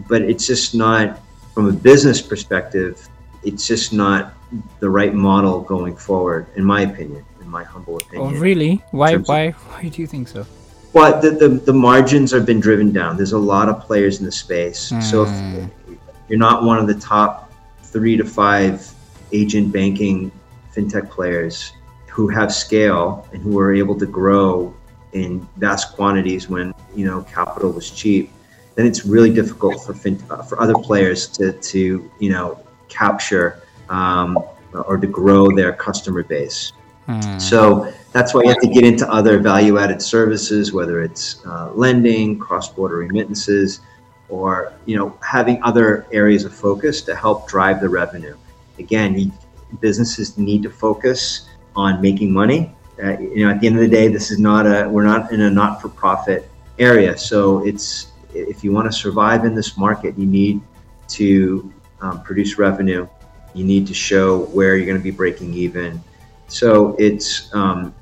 but 0.07 0.23
it's 0.23 0.47
just 0.47 0.75
not, 0.75 1.21
from 1.55 1.69
a 1.69 1.73
business 1.73 2.23
perspective, 2.23 3.09
it's 3.43 3.67
just 3.67 3.93
not 3.93 4.35
the 4.81 4.89
right 4.89 5.15
model 5.15 5.61
going 5.61 5.97
forward, 5.97 6.47
in 6.57 6.65
my 6.65 6.83
opinion, 6.83 7.25
in 7.41 7.49
my 7.49 7.65
humble 7.65 7.97
opinion. 7.97 8.37
Oh, 8.37 8.39
really? 8.39 8.83
Why? 8.91 9.17
Why? 9.17 9.51
Why 9.51 9.89
do 9.89 10.01
you 10.01 10.07
think 10.07 10.29
so? 10.29 10.47
Well, 10.93 11.21
the, 11.21 11.31
the, 11.31 11.49
the 11.49 11.73
margins 11.73 12.33
have 12.33 12.47
been 12.47 12.61
driven 12.61 12.93
down. 12.93 13.17
There's 13.17 13.33
a 13.33 13.39
lot 13.39 13.69
of 13.69 13.81
players 13.81 14.21
in 14.21 14.25
the 14.25 14.33
space. 14.33 14.91
Mm. 14.91 15.03
So 15.03 15.25
if 15.25 15.29
hmm. 15.29 15.95
you're 16.29 16.39
not 16.39 16.65
one 16.65 16.79
of 16.79 16.87
the 16.87 16.95
top 16.95 17.53
three 17.83 18.17
to 18.17 18.25
five 18.25 18.91
agent 19.33 19.73
banking 19.73 20.33
fintech 20.75 21.11
players 21.11 21.73
who 22.07 22.29
have 22.29 22.53
scale 22.53 23.29
and 23.33 23.43
who 23.43 23.59
are 23.59 23.75
able 23.75 23.99
to 23.99 24.07
grow 24.07 24.75
in 25.13 25.47
vast 25.57 25.95
quantities 25.95 26.49
when 26.49 26.75
you 26.95 27.07
know 27.07 27.23
capital 27.23 27.71
was 27.71 27.91
cheap, 27.91 28.31
then 28.79 28.87
it's 28.87 29.05
really 29.05 29.31
difficult 29.31 29.85
for 29.85 29.93
fin- 29.93 30.23
uh, 30.31 30.41
for 30.41 30.61
other 30.61 30.75
players 30.75 31.27
to 31.27 31.53
to 31.53 32.09
you 32.21 32.31
know 32.31 32.61
capture 32.89 33.61
um, 33.89 34.39
or 34.73 34.97
to 34.97 35.07
grow 35.09 35.51
their 35.51 35.73
customer 35.73 36.23
base. 36.23 36.73
Hmm. 37.07 37.39
So 37.41 37.93
that's 38.13 38.35
why 38.35 38.43
you 38.43 38.51
have 38.51 38.61
to 38.61 38.69
get 38.69 38.85
into 38.85 39.11
other 39.11 39.41
value-added 39.41 40.01
services, 40.01 40.73
whether 40.73 41.03
it's 41.03 41.45
uh, 41.45 41.73
lending, 41.73 42.39
cross-border 42.39 42.99
remittances, 42.99 43.81
or 44.29 44.73
you 44.87 44.97
know 44.97 45.19
having 45.27 45.61
other 45.65 46.07
areas 46.13 46.45
of 46.45 46.55
focus 46.55 47.03
to 47.03 47.17
help 47.17 47.49
drive 47.49 47.81
the 47.81 47.89
revenue. 47.89 48.37
Again, 48.79 49.19
you, 49.19 49.33
businesses 49.81 50.39
need 50.39 50.63
to 50.63 50.71
focus 50.71 51.49
on 51.75 52.01
making 52.01 52.33
money. 52.33 52.73
Uh, 53.03 53.19
you 53.19 53.45
know, 53.45 53.51
at 53.51 53.61
the 53.61 53.67
end 53.67 53.75
of 53.75 53.83
the 53.83 53.89
day, 53.89 54.07
this 54.07 54.31
is 54.31 54.39
not 54.39 54.67
a 54.67 54.89
we're 54.89 55.03
not 55.05 55.33
in 55.33 55.41
a 55.41 55.51
not-for-profit 55.51 56.49
area. 56.79 57.19
So 57.19 57.67
it's 57.67 58.13
if 58.35 58.63
you 58.63 58.73
want 58.73 58.91
to 58.91 58.93
survive 58.93 59.45
in 59.45 59.55
this 59.55 59.77
market, 59.77 60.19
you 60.19 60.27
need 60.27 60.61
to 61.09 61.73
um, 62.01 62.23
produce 62.23 62.59
revenue. 62.59 63.09
You 63.55 63.65
need 63.65 63.87
to 63.87 63.95
show 63.95 64.45
where 64.47 64.77
you're 64.77 64.87
going 64.87 64.99
to 64.99 65.03
be 65.03 65.11
breaking 65.11 65.55
even. 65.55 66.03
So 66.49 66.95
it's 66.99 67.53
um, 67.55 67.95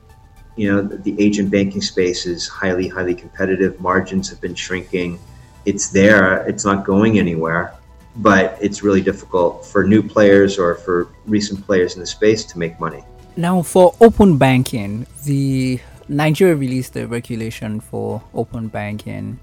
you 0.56 0.72
know 0.72 0.82
the 0.82 1.14
agent 1.20 1.50
banking 1.50 1.82
space 1.82 2.26
is 2.26 2.48
highly 2.48 2.88
highly 2.88 3.14
competitive. 3.14 3.80
Margins 3.80 4.28
have 4.30 4.40
been 4.40 4.54
shrinking. 4.54 5.18
It's 5.64 5.88
there. 5.88 6.46
It's 6.48 6.64
not 6.64 6.84
going 6.84 7.18
anywhere 7.18 7.76
but 8.18 8.56
it's 8.60 8.82
really 8.82 9.02
difficult 9.02 9.64
for 9.64 9.84
new 9.84 10.02
players 10.02 10.58
or 10.58 10.74
for 10.74 11.08
recent 11.26 11.64
players 11.64 11.94
in 11.94 12.00
the 12.00 12.06
space 12.06 12.44
to 12.44 12.58
make 12.58 12.78
money. 12.80 13.04
Now, 13.36 13.62
for 13.62 13.94
open 14.00 14.38
banking, 14.38 15.06
the 15.24 15.80
Nigeria 16.08 16.56
released 16.56 16.94
the 16.94 17.06
regulation 17.06 17.80
for 17.80 18.22
open 18.34 18.68
banking. 18.68 19.38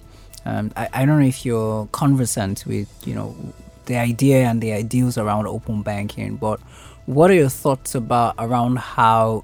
Um, 0.46 0.72
I, 0.76 0.90
I 0.94 1.06
don't 1.06 1.20
know 1.20 1.28
if 1.28 1.46
you're 1.46 1.88
conversant 1.92 2.66
with 2.66 2.90
you 3.06 3.16
know 3.16 3.36
the 3.86 3.98
idea 3.98 4.46
and 4.46 4.62
the 4.62 4.74
ideals 4.74 5.18
around 5.18 5.48
open 5.48 5.82
banking, 5.82 6.38
but 6.38 6.60
what 7.06 7.30
are 7.32 7.36
your 7.36 7.50
thoughts 7.50 7.96
about 7.96 8.36
around 8.38 8.78
how 8.78 9.44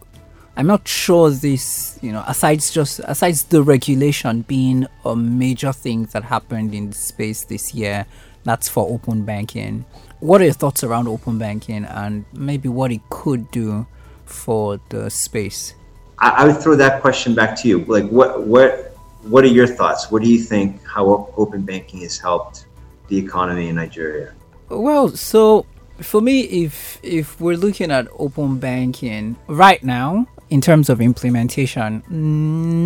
I'm 0.60 0.68
not 0.68 0.88
sure 0.88 1.30
this, 1.30 1.98
you 2.02 2.12
know, 2.12 2.24
aside 2.28 2.60
just 2.60 3.00
aside 3.06 3.36
the 3.50 3.64
regulation 3.64 4.42
being 4.42 4.88
a 5.06 5.16
major 5.16 5.72
thing 5.72 6.06
that 6.12 6.26
happened 6.26 6.74
in 6.76 6.90
the 6.90 6.98
space 6.98 7.46
this 7.46 7.74
year, 7.74 8.06
that's 8.44 8.68
for 8.68 8.86
open 8.90 9.24
banking. 9.24 9.86
What 10.20 10.42
are 10.42 10.44
your 10.44 10.54
thoughts 10.54 10.84
around 10.84 11.08
open 11.08 11.38
banking 11.38 11.86
and 11.86 12.26
maybe 12.34 12.68
what 12.68 12.92
it 12.92 13.02
could 13.10 13.50
do 13.52 13.88
for 14.26 14.82
the 14.90 15.10
space? 15.10 15.76
I, 16.18 16.30
I 16.30 16.46
would 16.48 16.58
throw 16.58 16.76
that 16.76 17.02
question 17.02 17.36
back 17.36 17.58
to 17.62 17.70
you. 17.70 17.86
Like, 17.86 18.10
what 18.10 18.44
what 18.44 18.88
what 19.24 19.44
are 19.44 19.48
your 19.48 19.68
thoughts? 19.68 20.12
What 20.12 20.24
do 20.24 20.30
you 20.32 20.40
think? 20.40 20.84
How 20.86 21.32
open 21.38 21.62
banking 21.64 22.02
has 22.02 22.18
helped 22.18 22.66
the 23.08 23.18
economy 23.18 23.68
in 23.68 23.76
Nigeria? 23.76 24.34
Well, 24.70 25.10
so 25.10 25.66
for 26.02 26.22
me, 26.22 26.42
if 26.42 27.00
if 27.04 27.40
we're 27.42 27.58
looking 27.58 27.92
at 27.92 28.08
open 28.18 28.60
banking 28.60 29.36
right 29.48 29.84
now, 29.84 30.28
in 30.50 30.62
terms 30.62 30.90
of 30.90 31.02
implementation, 31.02 32.04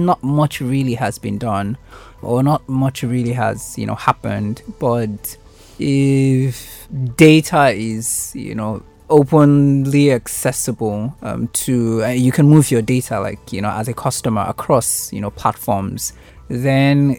not 0.05 0.21
much 0.23 0.61
really 0.61 0.95
has 0.95 1.17
been 1.17 1.37
done, 1.37 1.77
or 2.21 2.43
not 2.43 2.67
much 2.67 3.03
really 3.03 3.33
has 3.33 3.77
you 3.77 3.85
know 3.85 3.95
happened. 3.95 4.61
But 4.79 5.37
if 5.79 6.87
data 7.15 7.69
is 7.69 8.31
you 8.35 8.55
know 8.55 8.83
openly 9.09 10.11
accessible 10.11 11.15
um, 11.21 11.47
to 11.49 12.03
uh, 12.03 12.07
you 12.07 12.31
can 12.31 12.47
move 12.47 12.71
your 12.71 12.81
data 12.81 13.19
like 13.19 13.51
you 13.51 13.61
know 13.61 13.69
as 13.69 13.87
a 13.87 13.93
customer 13.93 14.45
across 14.47 15.11
you 15.11 15.21
know 15.21 15.29
platforms 15.31 16.13
then 16.47 17.15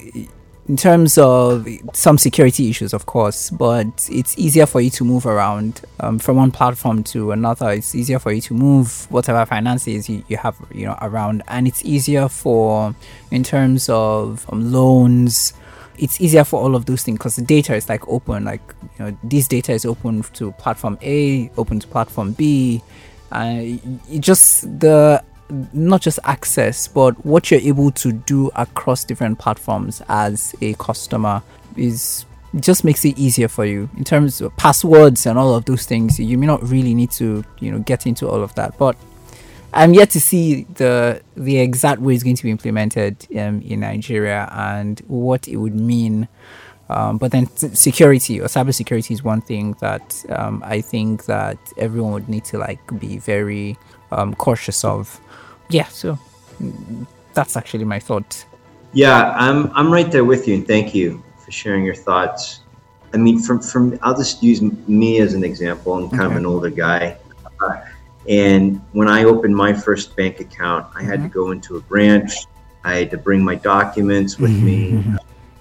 in 0.67 0.77
terms 0.77 1.19
of 1.19 1.69
some 1.93 2.17
security 2.17 2.71
issues, 2.71 2.95
of 2.95 3.05
course, 3.05 3.51
but 3.51 4.09
it's 4.11 4.39
easier 4.39 4.65
for 4.65 4.81
you 4.81 4.89
to 4.91 5.05
move 5.05 5.27
around 5.27 5.83
um, 6.01 6.19
from 6.19 6.37
one 6.37 6.51
platform 6.51 7.05
to 7.05 7.33
another. 7.33 7.71
It's 7.71 7.95
easier 7.95 8.19
for 8.19 8.33
you 8.33 8.41
to 8.43 8.55
move 8.55 9.11
whatever 9.11 9.45
finances 9.45 10.09
you, 10.09 10.25
you 10.29 10.39
have, 10.39 10.57
you 10.73 10.87
know, 10.87 10.97
around, 11.03 11.43
and 11.49 11.69
it's 11.69 11.85
easier 11.85 12.29
for 12.29 12.95
in 13.31 13.43
terms 13.43 13.89
of 13.91 14.47
um, 14.51 14.73
loans. 14.73 15.53
It's 15.99 16.21
easier 16.21 16.45
for 16.45 16.61
all 16.61 16.75
of 16.75 16.87
those 16.87 17.03
things 17.03 17.19
because 17.19 17.37
the 17.37 17.43
data 17.43 17.75
is 17.75 17.89
like 17.89 18.07
open. 18.09 18.45
Like 18.45 18.63
you 18.99 19.05
know, 19.05 19.19
this 19.23 19.49
data 19.49 19.73
is 19.73 19.85
open 19.85 20.23
to 20.35 20.53
platform 20.53 20.99
A, 21.03 21.51
open 21.57 21.81
to 21.81 21.87
platform 21.87 22.33
B. 22.33 22.83
Uh, 23.31 23.63
just 24.21 24.63
the 24.81 25.23
not 25.73 26.01
just 26.01 26.19
access, 26.25 26.89
but 26.89 27.25
what 27.25 27.51
you're 27.51 27.61
able 27.61 27.91
to 27.93 28.13
do 28.13 28.51
across 28.57 29.05
different 29.05 29.39
platforms 29.39 30.03
as 30.09 30.55
a 30.61 30.75
customer 30.75 31.43
is 31.77 32.25
just 32.61 32.85
makes 32.85 33.05
it 33.05 33.19
easier 33.19 33.49
for 33.49 33.65
you 33.65 33.89
in 33.97 34.05
terms 34.05 34.41
of 34.41 34.57
passwords 34.57 35.27
and 35.27 35.39
all 35.39 35.55
of 35.55 35.65
those 35.65 35.87
things. 35.87 36.19
You 36.19 36.39
may 36.39 36.47
not 36.47 36.63
really 36.63 36.95
need 36.95 37.11
to, 37.13 37.45
you 37.59 37.71
know, 37.71 37.81
get 37.81 38.07
into 38.07 38.29
all 38.29 38.43
of 38.43 38.55
that, 38.55 38.79
but 38.79 38.97
I'm 39.75 39.93
yet 39.93 40.11
to 40.11 40.21
see 40.21 40.65
the 40.75 41.21
the 41.37 41.59
exact 41.59 42.01
way 42.01 42.15
it's 42.15 42.23
going 42.23 42.37
to 42.37 42.43
be 42.43 42.51
implemented 42.51 43.27
um, 43.37 43.61
in 43.61 43.81
Nigeria 43.81 44.49
and 44.53 45.01
what 45.09 45.49
it 45.49 45.57
would 45.57 45.75
mean. 45.75 46.29
Um, 46.89 47.19
but 47.19 47.33
then 47.33 47.47
security 47.57 48.41
or 48.41 48.45
cyber 48.45 48.75
security 48.75 49.15
is 49.15 49.25
one 49.25 49.41
thing 49.41 49.75
that 49.81 50.25
um, 50.29 50.63
I 50.65 50.81
think 50.81 51.25
that 51.27 51.59
everyone 51.77 52.13
would 52.13 52.29
need 52.29 52.45
to 52.47 52.59
like 52.59 52.81
be 53.01 53.19
very 53.19 53.77
um, 54.13 54.35
cautious 54.35 54.85
of 54.85 55.21
yeah, 55.71 55.89
so 55.89 56.19
that's 57.33 57.57
actually 57.57 57.85
my 57.85 57.99
thought. 57.99 58.45
Yeah, 58.93 59.35
I'm 59.37 59.73
I'm 59.75 59.93
right 59.93 60.11
there 60.11 60.25
with 60.25 60.47
you, 60.47 60.55
and 60.55 60.67
thank 60.67 60.95
you 60.95 61.23
for 61.45 61.51
sharing 61.51 61.85
your 61.85 61.97
thoughts. 61.97 62.61
I 63.13 63.17
mean, 63.17 63.41
from 63.41 63.61
from 63.61 63.99
I'll 64.03 64.17
just 64.17 64.43
use 64.43 64.63
me 64.63 65.21
as 65.21 65.35
an 65.35 65.43
example. 65.43 65.95
I'm 65.95 66.11
kind 66.11 66.23
okay. 66.23 66.33
of 66.33 66.37
an 66.37 66.47
older 66.47 66.71
guy, 66.71 67.17
uh, 67.61 67.81
and 68.29 68.81
when 68.93 69.09
I 69.09 69.25
opened 69.25 69.55
my 69.55 69.73
first 69.73 70.17
bank 70.17 70.41
account, 70.41 70.87
I 70.95 71.03
had 71.03 71.21
mm-hmm. 71.21 71.29
to 71.29 71.35
go 71.35 71.51
into 71.51 71.77
a 71.77 71.81
branch. 71.81 72.33
I 72.85 72.97
had 72.97 73.11
to 73.13 73.19
bring 73.19 73.43
my 73.43 73.55
documents 73.55 74.39
with 74.39 74.51
me, 74.51 75.05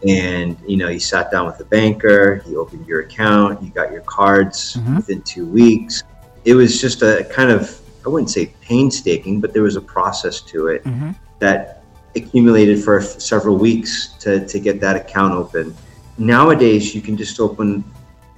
and 0.07 0.57
you 0.67 0.77
know, 0.77 0.89
you 0.89 0.99
sat 0.99 1.31
down 1.31 1.45
with 1.45 1.57
the 1.57 1.65
banker. 1.65 2.35
He 2.45 2.55
opened 2.55 2.85
your 2.87 3.01
account. 3.01 3.61
You 3.61 3.69
got 3.69 3.91
your 3.91 4.01
cards 4.01 4.75
mm-hmm. 4.75 4.97
within 4.97 5.21
two 5.21 5.45
weeks. 5.45 6.03
It 6.45 6.55
was 6.55 6.81
just 6.81 7.01
a 7.01 7.25
kind 7.31 7.51
of 7.51 7.79
I 8.05 8.09
wouldn't 8.09 8.29
say 8.29 8.53
painstaking, 8.61 9.39
but 9.39 9.53
there 9.53 9.63
was 9.63 9.77
a 9.77 9.81
process 9.81 10.41
to 10.41 10.67
it 10.67 10.83
mm-hmm. 10.83 11.11
that 11.39 11.83
accumulated 12.15 12.83
for 12.83 13.01
several 13.01 13.57
weeks 13.57 14.09
to, 14.19 14.45
to 14.45 14.59
get 14.59 14.79
that 14.81 14.95
account 14.95 15.33
open 15.33 15.75
nowadays 16.17 16.93
you 16.93 17.01
can 17.01 17.17
just 17.17 17.39
open 17.39 17.83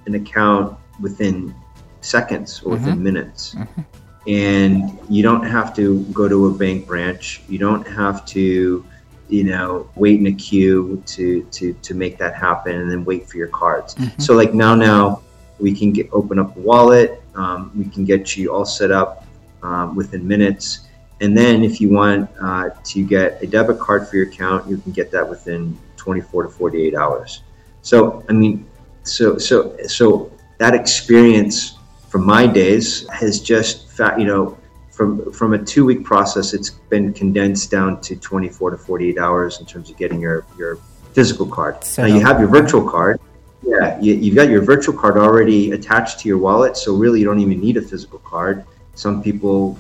an 0.06 0.16
account 0.16 0.78
within 1.00 1.54
seconds 2.02 2.62
or 2.64 2.72
within 2.72 2.96
mm-hmm. 2.96 3.04
minutes 3.04 3.56
mm-hmm. 3.56 3.82
And 4.28 4.98
you 5.10 5.22
don't 5.22 5.46
have 5.46 5.76
to 5.76 6.04
go 6.06 6.28
to 6.28 6.48
a 6.48 6.54
bank 6.54 6.88
branch. 6.88 7.42
You 7.48 7.60
don't 7.60 7.88
have 7.88 8.26
to 8.28 8.86
you 9.28 9.44
know 9.44 9.90
wait 9.96 10.20
in 10.20 10.28
a 10.28 10.34
queue 10.34 11.02
to 11.06 11.44
to 11.46 11.74
to 11.74 11.94
make 11.94 12.18
that 12.18 12.36
happen 12.36 12.76
and 12.76 12.92
then 12.92 13.04
wait 13.06 13.28
for 13.28 13.38
your 13.38 13.48
cards. 13.48 13.96
Mm-hmm. 13.96 14.22
so 14.22 14.34
like 14.34 14.52
NowNow 14.52 15.22
we 15.60 15.74
can 15.74 15.94
get 15.94 16.10
open 16.12 16.38
up 16.38 16.56
a 16.58 16.60
wallet. 16.60 17.22
Um, 17.34 17.72
we 17.76 17.86
can 17.86 18.04
get 18.04 18.36
you 18.36 18.54
all 18.54 18.66
set 18.66 18.92
up 18.92 19.26
um, 19.64 19.96
within 19.96 20.28
minutes. 20.28 20.82
And 21.22 21.38
then 21.38 21.64
if 21.64 21.80
you 21.80 21.90
want 21.90 22.30
uh, 22.42 22.72
to 22.84 23.06
get 23.06 23.42
a 23.42 23.48
debit 23.48 23.80
card 23.80 24.08
for 24.08 24.18
your 24.18 24.28
account 24.28 24.70
you 24.70 24.78
can 24.78 24.92
get 24.92 25.12
that 25.12 25.28
within 25.28 25.78
24 25.96 26.44
to 26.44 26.50
48 26.50 26.96
hours. 26.96 27.42
So 27.82 28.24
I 28.30 28.34
mean, 28.34 28.68
so 29.04 29.38
so 29.38 29.78
so 29.88 30.32
that 30.58 30.74
experience 30.76 31.78
from 32.16 32.26
my 32.26 32.48
days 32.48 33.06
has 33.10 33.42
just 33.42 33.90
fa- 33.90 34.16
you 34.18 34.24
know 34.24 34.58
from 34.90 35.30
from 35.34 35.52
a 35.54 35.58
two 35.58 35.84
week 35.84 36.06
process, 36.06 36.54
it's 36.54 36.70
been 36.70 37.12
condensed 37.12 37.70
down 37.70 38.00
to 38.00 38.16
24 38.16 38.70
to 38.70 38.78
48 38.78 39.18
hours 39.18 39.60
in 39.60 39.66
terms 39.66 39.90
of 39.90 39.98
getting 39.98 40.22
your 40.22 40.46
your 40.58 40.78
physical 41.12 41.46
card. 41.46 41.84
So 41.84 42.08
now 42.08 42.16
you 42.16 42.22
have 42.22 42.40
your 42.40 42.48
virtual 42.48 42.90
card. 42.90 43.20
Yeah, 43.64 44.00
you, 44.00 44.14
you've 44.14 44.36
got 44.36 44.48
your 44.48 44.62
virtual 44.62 44.98
card 44.98 45.18
already 45.18 45.72
attached 45.72 46.20
to 46.22 46.30
your 46.30 46.38
wallet, 46.38 46.78
so 46.78 46.96
really 46.96 47.20
you 47.20 47.26
don't 47.26 47.42
even 47.42 47.60
need 47.60 47.76
a 47.76 47.82
physical 47.82 48.20
card. 48.20 48.64
Some 48.94 49.22
people 49.22 49.78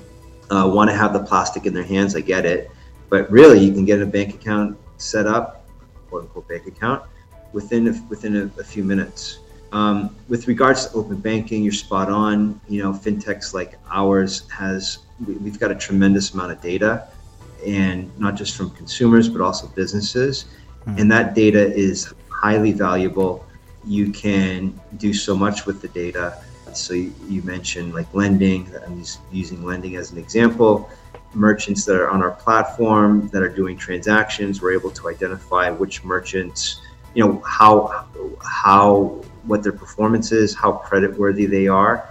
uh, 0.50 0.69
want 0.76 0.89
to 0.89 0.95
have 0.98 1.13
the 1.13 1.24
plastic 1.24 1.65
in 1.65 1.74
their 1.74 1.86
hands. 1.86 2.17
I 2.17 2.19
get 2.19 2.45
it, 2.45 2.69
but 3.08 3.32
really 3.32 3.60
you 3.63 3.71
can 3.71 3.86
get 3.86 4.02
a 4.02 4.06
bank 4.06 4.34
account 4.34 4.78
set 4.98 5.26
up, 5.26 5.69
quote 6.10 6.24
unquote 6.24 6.50
bank 6.50 6.67
account, 6.67 7.02
within 7.54 7.88
a, 7.88 7.93
within 8.10 8.36
a, 8.36 8.60
a 8.60 8.63
few 8.65 8.84
minutes. 8.84 9.39
Um, 9.71 10.15
with 10.28 10.47
regards 10.47 10.88
to 10.88 10.97
open 10.97 11.17
banking, 11.17 11.63
you're 11.63 11.73
spot 11.73 12.10
on. 12.10 12.60
You 12.67 12.84
know, 12.84 12.93
fintechs 12.93 13.54
like 13.54 13.78
ours 13.91 14.49
has 14.49 14.99
we, 15.25 15.49
have 15.49 15.60
got 15.60 15.71
a 15.71 15.75
tremendous 15.75 16.34
amount 16.34 16.51
of 16.51 16.62
data, 16.62 17.08
and 17.65 18.17
not 18.19 18.36
just 18.36 18.56
from 18.56 18.69
consumers 18.71 19.28
but 19.28 19.41
also 19.41 19.67
businesses, 19.67 20.45
mm. 20.86 20.99
and 20.99 21.12
that 21.12 21.36
data 21.36 21.73
is 21.73 22.13
highly 22.30 22.71
valuable. 22.71 23.45
You 23.86 24.12
can 24.12 24.80
do 24.97 25.13
so 25.13 25.36
much 25.36 25.65
with 25.65 25.82
the 25.82 25.88
data. 25.89 26.41
So 26.73 26.93
you, 26.93 27.13
you 27.28 27.41
mentioned 27.43 27.93
like 27.93 28.13
lending. 28.13 28.69
I'm 28.86 29.04
using 29.32 29.63
lending 29.63 29.95
as 29.95 30.12
an 30.12 30.17
example. 30.17 30.89
Merchants 31.34 31.84
that 31.86 31.97
are 31.97 32.10
on 32.10 32.23
our 32.23 32.32
platform 32.32 33.28
that 33.30 33.41
are 33.41 33.49
doing 33.49 33.78
transactions, 33.78 34.62
we're 34.62 34.73
able 34.73 34.91
to 34.91 35.10
identify 35.10 35.69
which 35.69 36.04
merchants 36.04 36.82
you 37.15 37.25
know 37.25 37.41
how 37.45 38.06
how 38.41 39.21
what 39.45 39.63
their 39.63 39.71
performance 39.71 40.31
is, 40.31 40.55
how 40.55 40.71
credit 40.71 41.17
worthy 41.17 41.45
they 41.45 41.67
are, 41.67 42.08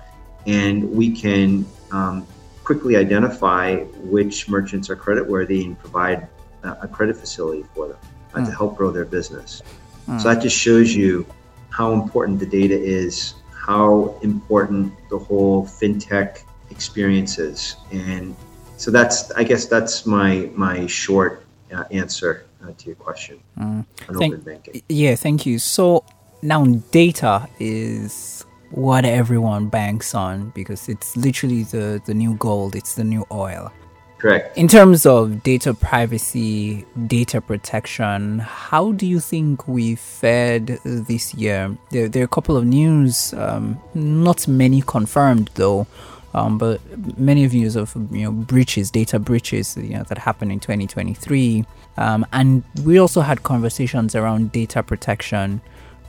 and 0.47 0.91
we 0.91 1.11
can 1.11 1.67
um, 1.91 2.27
quickly 2.65 2.97
identify 2.97 3.77
which 4.15 4.49
merchants 4.49 4.89
are 4.91 4.97
credit 4.97 5.27
worthy 5.27 5.65
and 5.65 5.79
provide 5.79 6.29
a 6.63 6.89
credit 6.89 7.17
facility 7.17 7.65
for 7.75 7.89
them 7.89 7.99
uh, 8.33 8.39
mm. 8.39 8.45
to 8.45 8.51
hmm. 8.51 8.57
help 8.57 8.77
grow 8.77 8.91
their 8.91 9.05
business. 9.05 9.63
Mm. 10.09 10.21
So 10.21 10.33
that 10.33 10.43
just 10.43 10.57
shows 10.57 10.95
you 10.95 11.27
how 11.71 11.93
important 11.93 12.39
the 12.39 12.47
data 12.47 12.79
is, 12.79 13.35
how 13.53 14.19
important 14.23 14.93
the 15.11 15.19
whole 15.19 15.67
fintech 15.67 16.43
experience 16.71 17.39
is, 17.39 17.77
and 17.93 18.35
so 18.77 18.91
that's 18.91 19.31
I 19.33 19.45
guess 19.45 19.67
that's 19.67 20.07
my 20.07 20.51
my 20.55 20.87
short 20.87 21.45
uh, 21.75 21.85
answer 21.91 22.47
uh, 22.63 22.73
to 22.79 22.87
your 22.87 22.97
question 22.97 23.41
mm. 23.59 23.85
on 24.09 24.15
thank, 24.19 24.35
open 24.35 24.41
banking. 24.45 24.83
Yeah, 24.89 25.15
thank 25.17 25.47
you. 25.47 25.59
So 25.59 26.05
now 26.45 26.65
data 26.91 27.49
is 27.59 28.45
what 28.71 29.05
everyone 29.05 29.69
banks 29.69 30.15
on 30.15 30.51
because 30.51 30.89
it's 30.89 31.17
literally 31.17 31.63
the, 31.65 32.03
the 32.05 32.13
new 32.13 32.35
gold, 32.35 32.77
it's 32.77 32.95
the 32.95 33.05
new 33.05 33.27
oil. 33.33 33.73
Correct. 34.19 34.57
In 34.57 34.69
terms 34.69 35.07
of 35.07 35.43
data 35.43 35.75
privacy, 35.75 36.85
data 37.07 37.41
protection, 37.41 38.39
how 38.41 38.93
do 38.93 39.07
you 39.07 39.21
think 39.21 39.67
we 39.67 39.97
fared 39.97 40.67
this 40.85 41.35
year? 41.35 41.77
There, 41.91 42.09
there 42.09 42.23
are 42.23 42.25
a 42.25 42.29
couple 42.29 42.57
of 42.57 42.65
news, 42.65 43.33
um, 43.35 43.81
not 43.95 44.47
many 44.47 44.83
confirmed 44.83 45.51
though, 45.55 45.87
um, 46.35 46.59
but 46.59 46.81
many 47.19 47.45
of 47.45 47.55
you 47.55 47.69
of 47.79 47.95
you 48.11 48.25
know 48.25 48.33
breaches, 48.33 48.91
data 48.91 49.19
breaches, 49.19 49.77
you 49.77 49.95
know 49.95 50.05
that 50.05 50.19
happened 50.19 50.53
in 50.53 50.61
2023, 50.61 51.65
um, 51.97 52.27
and 52.33 52.65
we 52.83 52.99
also 52.99 53.21
had 53.21 53.43
conversations 53.43 54.15
around 54.15 54.53
data 54.53 54.83
protection. 54.83 55.61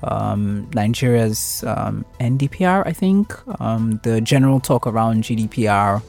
Um, 0.06 0.70
Nigeria's 0.74 1.64
um, 1.66 2.06
NDPR, 2.20 2.86
I 2.86 2.94
think, 2.94 3.34
um, 3.60 4.00
the 4.04 4.22
general 4.22 4.60
talk 4.60 4.88
around 4.88 5.24
GDPR. 5.24 6.02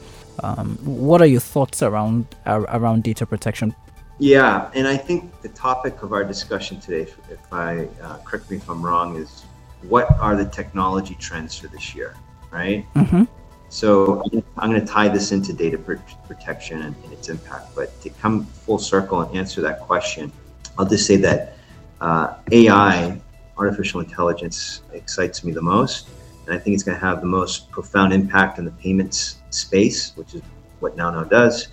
Um, 0.43 0.77
what 0.83 1.21
are 1.21 1.25
your 1.25 1.39
thoughts 1.41 1.81
around 1.81 2.27
uh, 2.45 2.63
around 2.69 3.03
data 3.03 3.25
protection? 3.25 3.73
Yeah, 4.19 4.69
and 4.73 4.87
I 4.87 4.97
think 4.97 5.41
the 5.41 5.49
topic 5.49 6.01
of 6.03 6.11
our 6.11 6.23
discussion 6.23 6.79
today, 6.79 7.01
if, 7.01 7.17
if 7.29 7.53
I 7.53 7.87
uh, 8.01 8.17
correct 8.17 8.49
me 8.49 8.57
if 8.57 8.69
I'm 8.69 8.83
wrong, 8.83 9.15
is 9.15 9.45
what 9.83 10.11
are 10.19 10.35
the 10.35 10.45
technology 10.45 11.15
trends 11.19 11.57
for 11.57 11.67
this 11.67 11.93
year, 11.93 12.15
right? 12.51 12.85
Mm-hmm. 12.95 13.23
So 13.69 14.23
I'm 14.57 14.69
going 14.69 14.79
to 14.79 14.87
tie 14.87 15.09
this 15.09 15.31
into 15.31 15.53
data 15.53 15.77
protection 15.77 16.81
and, 16.83 16.95
and, 17.03 17.13
its 17.13 17.29
impact. 17.29 17.75
But 17.75 17.99
to 18.01 18.09
come 18.09 18.45
full 18.45 18.79
circle 18.79 19.21
and 19.21 19.35
answer 19.35 19.61
that 19.61 19.81
question, 19.81 20.31
I'll 20.77 20.85
just 20.85 21.05
say 21.05 21.17
that 21.17 21.57
uh, 21.99 22.35
AI, 22.51 23.19
artificial 23.57 23.99
intelligence, 23.99 24.81
excites 24.93 25.43
me 25.43 25.51
the 25.51 25.61
most. 25.61 26.07
And 26.45 26.55
I 26.55 26.59
think 26.59 26.73
it's 26.73 26.83
going 26.83 26.97
to 26.97 27.05
have 27.05 27.21
the 27.21 27.27
most 27.27 27.69
profound 27.71 28.13
impact 28.13 28.57
in 28.57 28.65
the 28.65 28.71
payments 28.71 29.37
space, 29.49 30.15
which 30.15 30.33
is 30.33 30.41
what 30.79 30.95
NowNow 30.95 31.29
does 31.29 31.69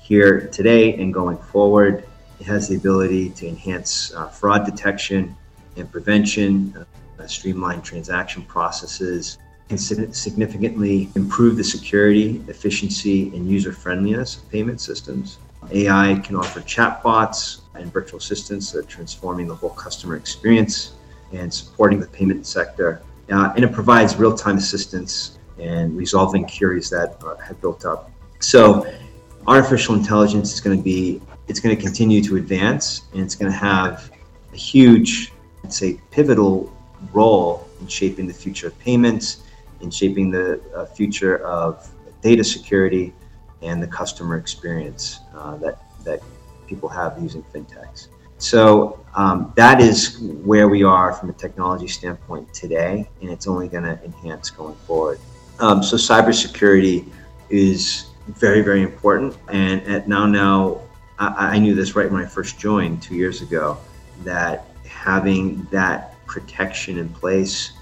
here 0.00 0.48
today 0.48 0.94
and 0.94 1.12
going 1.12 1.38
forward. 1.38 2.06
It 2.40 2.46
has 2.46 2.68
the 2.68 2.76
ability 2.76 3.30
to 3.30 3.48
enhance 3.48 4.14
uh, 4.14 4.28
fraud 4.28 4.64
detection 4.64 5.36
and 5.76 5.90
prevention, 5.90 6.86
uh, 7.18 7.26
streamline 7.26 7.82
transaction 7.82 8.42
processes, 8.42 9.38
and 9.70 9.80
significantly 9.80 11.08
improve 11.16 11.56
the 11.56 11.64
security, 11.64 12.42
efficiency, 12.46 13.34
and 13.34 13.50
user 13.50 13.72
friendliness 13.72 14.36
of 14.36 14.48
payment 14.50 14.80
systems. 14.80 15.38
AI 15.72 16.20
can 16.24 16.36
offer 16.36 16.60
chatbots 16.60 17.62
and 17.74 17.92
virtual 17.92 18.18
assistants 18.18 18.70
that 18.70 18.78
are 18.78 18.88
transforming 18.88 19.48
the 19.48 19.54
whole 19.54 19.70
customer 19.70 20.16
experience 20.16 20.92
and 21.32 21.52
supporting 21.52 22.00
the 22.00 22.06
payment 22.06 22.46
sector. 22.46 23.02
Uh, 23.30 23.52
and 23.56 23.64
it 23.64 23.72
provides 23.72 24.16
real 24.16 24.36
time 24.36 24.56
assistance 24.56 25.38
and 25.58 25.96
resolving 25.96 26.46
queries 26.46 26.90
that 26.90 27.16
uh, 27.24 27.36
have 27.36 27.60
built 27.60 27.84
up. 27.84 28.10
So, 28.40 28.86
artificial 29.46 29.94
intelligence 29.94 30.52
is 30.52 30.60
going 30.60 30.76
to 30.76 30.82
be, 30.82 31.20
it's 31.48 31.60
going 31.60 31.74
to 31.74 31.80
continue 31.80 32.22
to 32.22 32.36
advance 32.36 33.02
and 33.12 33.22
it's 33.22 33.34
going 33.34 33.50
to 33.50 33.56
have 33.56 34.10
a 34.52 34.56
huge, 34.56 35.32
I'd 35.64 35.72
say, 35.72 36.00
pivotal 36.10 36.72
role 37.12 37.66
in 37.80 37.86
shaping 37.86 38.26
the 38.26 38.34
future 38.34 38.68
of 38.68 38.78
payments 38.78 39.42
in 39.80 39.90
shaping 39.90 40.30
the 40.30 40.60
uh, 40.74 40.86
future 40.86 41.38
of 41.46 41.88
data 42.22 42.42
security 42.42 43.12
and 43.62 43.82
the 43.82 43.86
customer 43.86 44.36
experience 44.36 45.20
uh, 45.34 45.56
that, 45.56 45.82
that 46.04 46.20
people 46.66 46.88
have 46.88 47.20
using 47.20 47.42
fintechs. 47.54 48.08
So 48.38 49.04
um, 49.14 49.52
that 49.56 49.80
is 49.80 50.18
where 50.44 50.68
we 50.68 50.82
are 50.82 51.12
from 51.12 51.30
a 51.30 51.32
technology 51.32 51.88
standpoint 51.88 52.52
today, 52.52 53.08
and 53.22 53.30
it's 53.30 53.46
only 53.46 53.68
going 53.68 53.84
to 53.84 54.02
enhance 54.04 54.50
going 54.50 54.74
forward. 54.86 55.18
Um, 55.58 55.82
so 55.82 55.96
cybersecurity 55.96 57.10
is 57.48 58.06
very, 58.28 58.60
very 58.60 58.82
important. 58.82 59.36
And 59.48 59.82
at 59.86 60.06
NowNow, 60.06 60.82
I, 61.18 61.56
I 61.56 61.58
knew 61.58 61.74
this 61.74 61.96
right 61.96 62.10
when 62.10 62.22
I 62.22 62.26
first 62.26 62.58
joined 62.58 63.02
two 63.02 63.14
years 63.14 63.40
ago 63.40 63.78
that 64.24 64.66
having 64.86 65.66
that 65.70 66.14
protection 66.26 66.98
in 66.98 67.08
place 67.08 67.72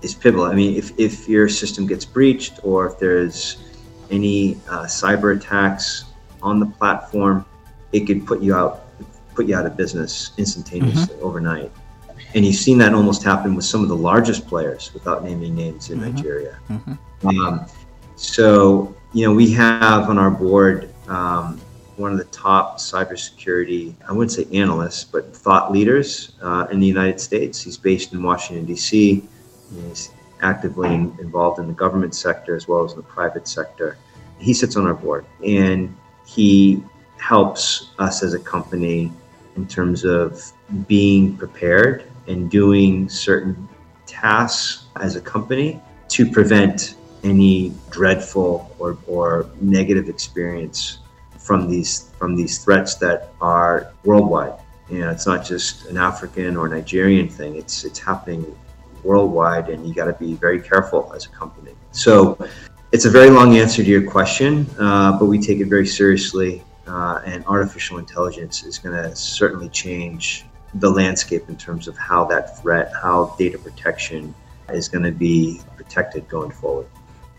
is 0.00 0.14
pivotal. 0.14 0.46
I 0.46 0.54
mean, 0.54 0.76
if, 0.76 0.98
if 0.98 1.28
your 1.28 1.48
system 1.48 1.86
gets 1.86 2.04
breached 2.04 2.60
or 2.62 2.86
if 2.86 2.98
there's 2.98 3.58
any 4.10 4.54
uh, 4.68 4.84
cyber 4.84 5.36
attacks 5.36 6.04
on 6.40 6.60
the 6.60 6.66
platform, 6.66 7.44
it 7.92 8.06
could 8.06 8.26
put 8.26 8.40
you 8.40 8.54
out 8.54 8.87
put 9.38 9.46
you 9.46 9.54
out 9.54 9.64
of 9.64 9.76
business 9.76 10.32
instantaneously 10.36 11.14
mm-hmm. 11.14 11.24
overnight. 11.24 11.70
And 12.34 12.44
you've 12.44 12.56
seen 12.56 12.76
that 12.78 12.92
almost 12.92 13.22
happen 13.22 13.54
with 13.54 13.64
some 13.64 13.82
of 13.84 13.88
the 13.88 13.96
largest 13.96 14.48
players, 14.48 14.92
without 14.92 15.22
naming 15.22 15.54
names 15.54 15.90
in 15.90 16.00
mm-hmm. 16.00 16.16
Nigeria. 16.16 16.58
Mm-hmm. 16.68 17.28
Um, 17.28 17.66
so, 18.16 18.96
you 19.12 19.24
know, 19.24 19.32
we 19.32 19.48
have 19.52 20.10
on 20.10 20.18
our 20.18 20.30
board 20.30 20.92
um, 21.06 21.60
one 21.96 22.10
of 22.10 22.18
the 22.18 22.24
top 22.24 22.78
cybersecurity, 22.78 23.94
I 24.08 24.12
wouldn't 24.12 24.32
say 24.32 24.46
analysts, 24.52 25.04
but 25.04 25.36
thought 25.36 25.70
leaders 25.70 26.32
uh, 26.42 26.66
in 26.72 26.80
the 26.80 26.86
United 26.86 27.20
States. 27.20 27.62
He's 27.62 27.78
based 27.78 28.12
in 28.12 28.20
Washington, 28.20 28.66
D.C. 28.66 29.22
He's 29.72 30.10
actively 30.42 30.92
in, 30.92 31.16
involved 31.20 31.60
in 31.60 31.68
the 31.68 31.74
government 31.74 32.16
sector 32.16 32.56
as 32.56 32.66
well 32.66 32.82
as 32.82 32.90
in 32.90 32.96
the 32.96 33.04
private 33.04 33.46
sector. 33.46 33.98
He 34.40 34.52
sits 34.52 34.74
on 34.76 34.84
our 34.84 34.94
board 34.94 35.26
and 35.44 35.96
he 36.26 36.82
helps 37.18 37.90
us 38.00 38.22
as 38.22 38.34
a 38.34 38.38
company 38.38 39.12
in 39.58 39.66
terms 39.66 40.04
of 40.04 40.52
being 40.86 41.36
prepared 41.36 42.04
and 42.28 42.50
doing 42.50 43.08
certain 43.08 43.68
tasks 44.06 44.86
as 44.96 45.16
a 45.16 45.20
company 45.20 45.80
to 46.08 46.30
prevent 46.30 46.94
any 47.24 47.72
dreadful 47.90 48.74
or, 48.78 48.96
or 49.06 49.50
negative 49.60 50.08
experience 50.08 50.98
from 51.36 51.68
these 51.68 52.10
from 52.18 52.36
these 52.36 52.62
threats 52.64 52.94
that 52.96 53.30
are 53.40 53.92
worldwide. 54.04 54.54
You 54.88 55.00
know, 55.00 55.10
it's 55.10 55.26
not 55.26 55.44
just 55.44 55.86
an 55.86 55.96
African 55.96 56.56
or 56.56 56.68
Nigerian 56.68 57.28
thing. 57.28 57.56
It's 57.56 57.84
it's 57.84 57.98
happening 57.98 58.42
worldwide, 59.02 59.68
and 59.68 59.86
you 59.86 59.92
got 59.94 60.06
to 60.06 60.12
be 60.12 60.34
very 60.34 60.60
careful 60.60 61.12
as 61.14 61.26
a 61.26 61.30
company. 61.30 61.72
So, 61.92 62.38
it's 62.92 63.06
a 63.06 63.10
very 63.10 63.30
long 63.30 63.56
answer 63.56 63.82
to 63.82 63.88
your 63.88 64.08
question, 64.08 64.66
uh, 64.78 65.18
but 65.18 65.26
we 65.26 65.38
take 65.38 65.58
it 65.60 65.66
very 65.66 65.86
seriously. 65.86 66.62
Uh, 66.88 67.20
and 67.26 67.44
artificial 67.46 67.98
intelligence 67.98 68.64
is 68.64 68.78
going 68.78 68.96
to 68.96 69.14
certainly 69.14 69.68
change 69.68 70.46
the 70.74 70.90
landscape 70.90 71.48
in 71.48 71.56
terms 71.56 71.86
of 71.86 71.96
how 71.96 72.24
that 72.24 72.60
threat, 72.60 72.90
how 73.02 73.36
data 73.38 73.56
protection 73.58 74.34
is 74.70 74.88
going 74.88 75.04
to 75.04 75.12
be 75.12 75.60
protected 75.76 76.28
going 76.28 76.50
forward. 76.50 76.86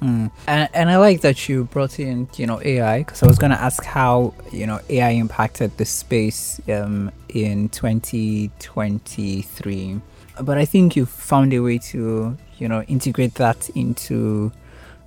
Mm. 0.01 0.31
And, 0.47 0.69
and 0.73 0.89
I 0.89 0.97
like 0.97 1.21
that 1.21 1.47
you 1.49 1.65
brought 1.65 1.99
in, 1.99 2.27
you 2.37 2.47
know, 2.47 2.59
AI 2.63 2.99
because 2.99 3.21
I 3.21 3.27
was 3.27 3.37
going 3.37 3.51
to 3.51 3.61
ask 3.61 3.83
how, 3.83 4.33
you 4.51 4.65
know, 4.65 4.79
AI 4.89 5.11
impacted 5.11 5.77
the 5.77 5.85
space 5.85 6.59
um, 6.69 7.11
in 7.29 7.69
2023. 7.69 10.01
But 10.41 10.57
I 10.57 10.65
think 10.65 10.95
you 10.95 11.05
found 11.05 11.53
a 11.53 11.59
way 11.59 11.77
to, 11.79 12.37
you 12.57 12.67
know, 12.67 12.81
integrate 12.83 13.35
that 13.35 13.69
into 13.71 14.53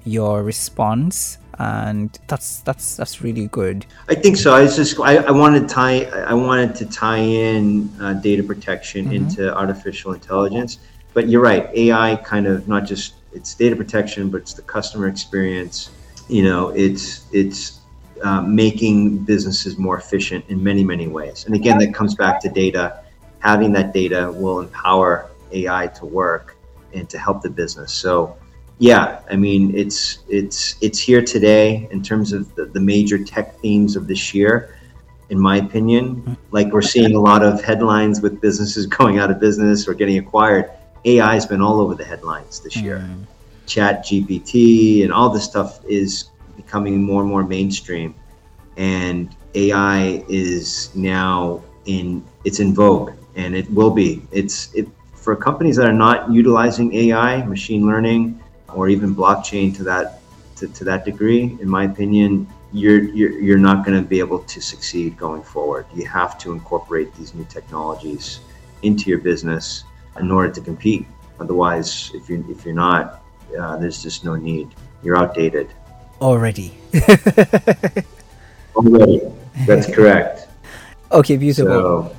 your 0.05 0.43
response 0.43 1.39
and 1.59 2.19
that's 2.29 2.61
that's 2.61 2.97
that's 2.97 3.23
really 3.23 3.47
good. 3.49 3.87
I 4.09 4.15
think 4.15 4.37
so. 4.37 4.55
I 4.55 4.67
just 4.67 4.99
I, 5.01 5.17
I 5.17 5.31
wanted 5.31 5.69
to 5.69 5.75
tie 5.75 6.05
I 6.05 6.35
wanted 6.35 6.75
to 6.77 6.87
tie 6.87 7.19
in 7.19 7.91
uh, 8.01 8.15
data 8.15 8.43
protection 8.43 9.07
mm-hmm. 9.07 9.15
into 9.15 9.55
artificial 9.55 10.13
intelligence, 10.13 10.79
but 11.15 11.29
you're 11.29 11.43
right. 11.43 11.69
AI 11.75 12.17
kind 12.17 12.47
of 12.47 12.69
not 12.69 12.85
just 12.85 13.15
it's 13.33 13.55
data 13.55 13.77
protection, 13.77 14.31
but 14.31 14.43
it's 14.43 14.55
the 14.55 14.63
customer 14.63 15.09
experience. 15.09 15.91
You 16.29 16.45
know, 16.45 16.69
it's 16.71 17.27
it's 17.33 17.81
uh, 18.23 18.43
making 18.43 19.19
businesses 19.19 19.79
more 19.79 19.99
efficient 19.99 20.45
in 20.49 20.63
many 20.63 20.85
many 20.85 21.09
ways. 21.09 21.45
And 21.47 21.55
again, 21.55 21.79
that 21.79 21.95
comes 21.95 22.15
back 22.15 22.41
to 22.43 22.49
data. 22.49 23.01
Having 23.41 23.73
that 23.73 23.93
data 23.93 24.31
will 24.33 24.61
empower 24.61 25.29
AI 25.51 25.89
to 25.89 26.07
work 26.07 26.57
and 26.95 27.09
to 27.11 27.19
help 27.19 27.43
the 27.43 27.51
business. 27.51 27.93
So, 27.93 28.37
yeah, 28.83 29.21
I 29.31 29.37
mean, 29.37 29.77
it's 29.77 30.19
it's 30.29 30.75
it's 30.81 30.99
here 30.99 31.23
today 31.23 31.87
in 31.93 32.03
terms 32.03 32.33
of 32.33 32.53
the, 32.57 32.65
the 32.65 32.81
major 32.81 33.17
tech 33.17 33.57
themes 33.61 33.95
of 33.95 34.09
this 34.09 34.35
year. 34.35 34.77
In 35.31 35.39
my 35.39 35.59
opinion, 35.59 36.37
like 36.51 36.73
we're 36.73 36.83
seeing 36.83 37.15
a 37.15 37.21
lot 37.21 37.45
of 37.45 37.63
headlines 37.63 38.21
with 38.21 38.41
businesses 38.41 38.87
going 38.99 39.21
out 39.21 39.31
of 39.31 39.39
business 39.39 39.87
or 39.87 39.95
getting 39.95 40.19
acquired 40.19 40.69
AI 41.05 41.35
has 41.35 41.47
been 41.47 41.63
all 41.63 41.81
over 41.81 41.95
the 41.95 42.05
headlines 42.05 42.59
this 42.59 42.75
year. 42.75 42.99
Mm. 42.99 43.25
Chat 43.67 44.05
GPT 44.05 45.05
and 45.05 45.13
all 45.13 45.31
this 45.31 45.45
stuff 45.45 45.79
is 45.87 46.31
becoming 46.57 47.01
more 47.01 47.21
and 47.21 47.31
more 47.31 47.45
mainstream, 47.45 48.17
and 48.77 49.33
AI 49.55 50.25
is 50.29 50.93
now 50.97 51.63
in 51.85 52.25
it's 52.43 52.59
in 52.59 52.75
vogue, 52.75 53.13
and 53.37 53.55
it 53.55 53.71
will 53.71 53.93
be. 53.93 54.27
It's 54.33 54.75
it, 54.75 54.89
for 55.15 55.37
companies 55.37 55.77
that 55.77 55.87
are 55.87 55.93
not 55.93 56.33
utilizing 56.33 56.93
AI, 56.95 57.45
machine 57.45 57.87
learning, 57.87 58.42
or 58.75 58.89
even 58.89 59.15
blockchain 59.15 59.75
to 59.77 59.85
that 59.85 60.21
to, 60.57 60.69
to 60.69 60.85
that 60.85 61.05
degree. 61.05 61.59
In 61.61 61.69
my 61.69 61.85
opinion, 61.85 62.47
you're 62.73 63.03
you're, 63.03 63.33
you're 63.33 63.59
not 63.59 63.85
going 63.85 64.01
to 64.01 64.09
be 64.09 64.19
able 64.19 64.41
to 64.41 64.61
succeed 64.61 65.17
going 65.17 65.43
forward. 65.43 65.87
You 65.95 66.07
have 66.07 66.39
to 66.39 66.53
incorporate 66.53 67.15
these 67.15 67.35
new 67.35 67.45
technologies 67.45 68.41
into 68.83 69.11
your 69.11 69.19
business 69.19 69.85
in 70.19 70.31
order 70.31 70.51
to 70.53 70.61
compete. 70.61 71.07
Otherwise, 71.41 72.11
if 72.15 72.29
you 72.29 72.45
if 72.49 72.65
you're 72.65 72.75
not, 72.75 73.23
uh, 73.59 73.77
there's 73.77 74.03
just 74.03 74.25
no 74.25 74.37
need. 74.37 74.69
You're 75.03 75.17
outdated 75.17 75.69
already. 76.23 76.73
already, 78.77 79.21
that's 79.67 79.93
correct. 79.93 80.39
Okay, 81.13 81.37
beautiful. 81.37 82.09
So, 82.09 82.17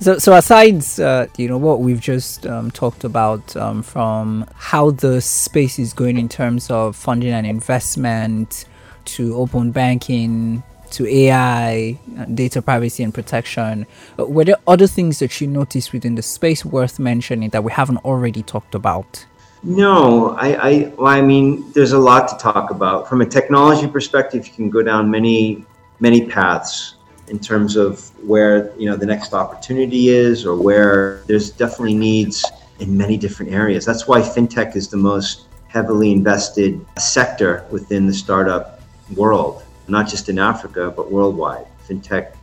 so, 0.00 0.18
so 0.18 0.34
aside, 0.34 0.84
uh, 1.00 1.26
you 1.36 1.48
know, 1.48 1.58
what 1.58 1.80
we've 1.80 2.00
just 2.00 2.46
um, 2.46 2.70
talked 2.70 3.04
about 3.04 3.56
um, 3.56 3.82
from 3.82 4.46
how 4.54 4.90
the 4.90 5.20
space 5.20 5.78
is 5.78 5.92
going 5.92 6.18
in 6.18 6.28
terms 6.28 6.70
of 6.70 6.96
funding 6.96 7.32
and 7.32 7.46
investment 7.46 8.66
to 9.06 9.36
open 9.36 9.70
banking, 9.70 10.62
to 10.90 11.06
AI, 11.06 11.98
data 12.34 12.60
privacy 12.60 13.02
and 13.02 13.14
protection, 13.14 13.86
uh, 14.18 14.26
were 14.26 14.44
there 14.44 14.56
other 14.66 14.86
things 14.86 15.18
that 15.20 15.40
you 15.40 15.46
noticed 15.46 15.92
within 15.92 16.14
the 16.14 16.22
space 16.22 16.64
worth 16.64 16.98
mentioning 16.98 17.50
that 17.50 17.64
we 17.64 17.72
haven't 17.72 17.98
already 17.98 18.42
talked 18.42 18.74
about? 18.74 19.24
No, 19.62 20.30
I, 20.36 20.68
I, 20.68 20.92
well, 20.96 21.08
I 21.08 21.22
mean, 21.22 21.72
there's 21.72 21.92
a 21.92 21.98
lot 21.98 22.28
to 22.28 22.36
talk 22.36 22.70
about. 22.70 23.08
From 23.08 23.20
a 23.20 23.26
technology 23.26 23.88
perspective, 23.88 24.46
you 24.46 24.52
can 24.52 24.70
go 24.70 24.82
down 24.82 25.10
many, 25.10 25.64
many 26.00 26.26
paths 26.26 26.96
in 27.28 27.38
terms 27.38 27.76
of 27.76 28.08
where 28.26 28.72
you 28.78 28.88
know 28.88 28.96
the 28.96 29.06
next 29.06 29.32
opportunity 29.32 30.08
is, 30.08 30.46
or 30.46 30.56
where 30.56 31.22
there's 31.26 31.50
definitely 31.50 31.94
needs 31.94 32.44
in 32.78 32.96
many 32.96 33.16
different 33.16 33.52
areas. 33.52 33.84
That's 33.84 34.06
why 34.06 34.20
fintech 34.20 34.76
is 34.76 34.88
the 34.88 34.96
most 34.96 35.46
heavily 35.68 36.12
invested 36.12 36.84
sector 36.98 37.66
within 37.70 38.06
the 38.06 38.14
startup 38.14 38.80
world 39.14 39.62
not 39.88 40.08
just 40.08 40.28
in 40.28 40.38
Africa, 40.38 40.92
but 40.94 41.10
worldwide. 41.10 41.66
FinTech 41.88 42.34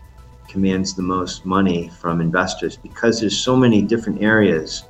commands 0.47 0.93
the 0.93 1.01
most 1.01 1.45
money 1.45 1.89
from 1.99 2.21
investors 2.21 2.77
because 2.77 3.19
there's 3.19 3.37
so 3.37 3.55
many 3.55 3.81
different 3.81 4.21
areas. 4.21 4.83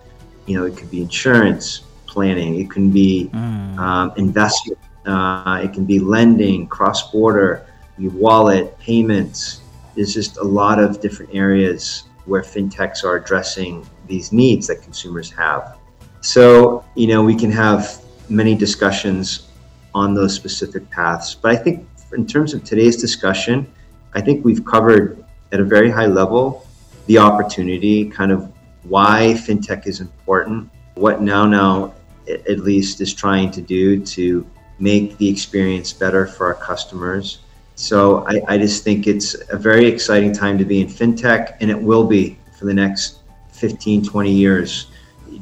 You 0.46 0.60
know, 0.60 0.66
it 0.66 0.78
could 0.78 0.92
be 0.92 1.02
insurance 1.02 1.84
planning, 2.06 2.60
it 2.60 2.70
can 2.70 2.92
be 2.92 3.30
mm. 3.34 3.78
um, 3.78 4.14
investment, 4.18 4.78
uh, 5.06 5.62
it 5.64 5.74
can 5.74 5.86
be 5.86 6.00
lending, 6.00 6.68
cross 6.68 7.12
border, 7.12 7.66
your 7.98 8.12
wallet, 8.12 8.78
payments. 8.80 9.62
There's 9.96 10.14
just 10.14 10.38
a 10.38 10.44
lot 10.44 10.80
of 10.80 11.02
different 11.02 11.34
areas 11.34 12.04
where 12.26 12.42
fintechs 12.42 13.04
are 13.04 13.18
addressing 13.18 13.88
these 14.08 14.32
needs 14.32 14.68
that 14.68 14.82
consumers 14.82 15.30
have. 15.32 15.78
So, 16.22 16.86
you 16.96 17.08
know, 17.08 17.24
we 17.24 17.36
can 17.36 17.52
have 17.52 18.02
many 18.30 18.56
discussions 18.56 19.50
on 19.94 20.14
those 20.14 20.34
specific 20.34 20.90
paths, 20.90 21.36
but 21.36 21.52
I 21.52 21.56
think 21.56 21.88
in 22.14 22.26
terms 22.26 22.54
of 22.54 22.64
today's 22.64 22.98
discussion, 22.98 23.72
I 24.14 24.22
think 24.22 24.46
we've 24.46 24.66
covered 24.66 25.24
at 25.52 25.60
a 25.60 25.64
very 25.64 25.90
high 25.90 26.06
level 26.06 26.66
the 27.08 27.18
opportunity, 27.18 28.10
kind 28.10 28.32
of 28.32 28.52
why 28.84 29.36
fintech 29.38 29.88
is 29.88 30.00
important, 30.00 30.70
what 30.96 31.22
NowNow 31.22 31.94
at 32.28 32.60
least 32.60 33.02
is 33.02 33.14
trying 33.14 33.52
to 33.52 33.62
do 33.62 34.04
to 34.06 34.46
make 34.80 35.18
the 35.18 35.28
experience 35.28 35.92
better 35.94 36.26
for 36.26 36.48
our 36.48 36.54
customers. 36.54 37.40
So 37.76 38.26
I, 38.28 38.42
I 38.48 38.58
just 38.58 38.84
think 38.84 39.08
it's 39.08 39.36
a 39.50 39.58
very 39.58 39.88
exciting 39.88 40.32
time 40.34 40.58
to 40.58 40.66
be 40.66 40.82
in 40.82 40.88
fintech, 40.88 41.58
and 41.60 41.72
it 41.72 41.82
will 41.82 42.06
be 42.06 42.38
for 42.58 42.66
the 42.66 42.74
next 42.74 43.20
15, 43.52 44.04
20 44.06 44.32
years. 44.32 44.88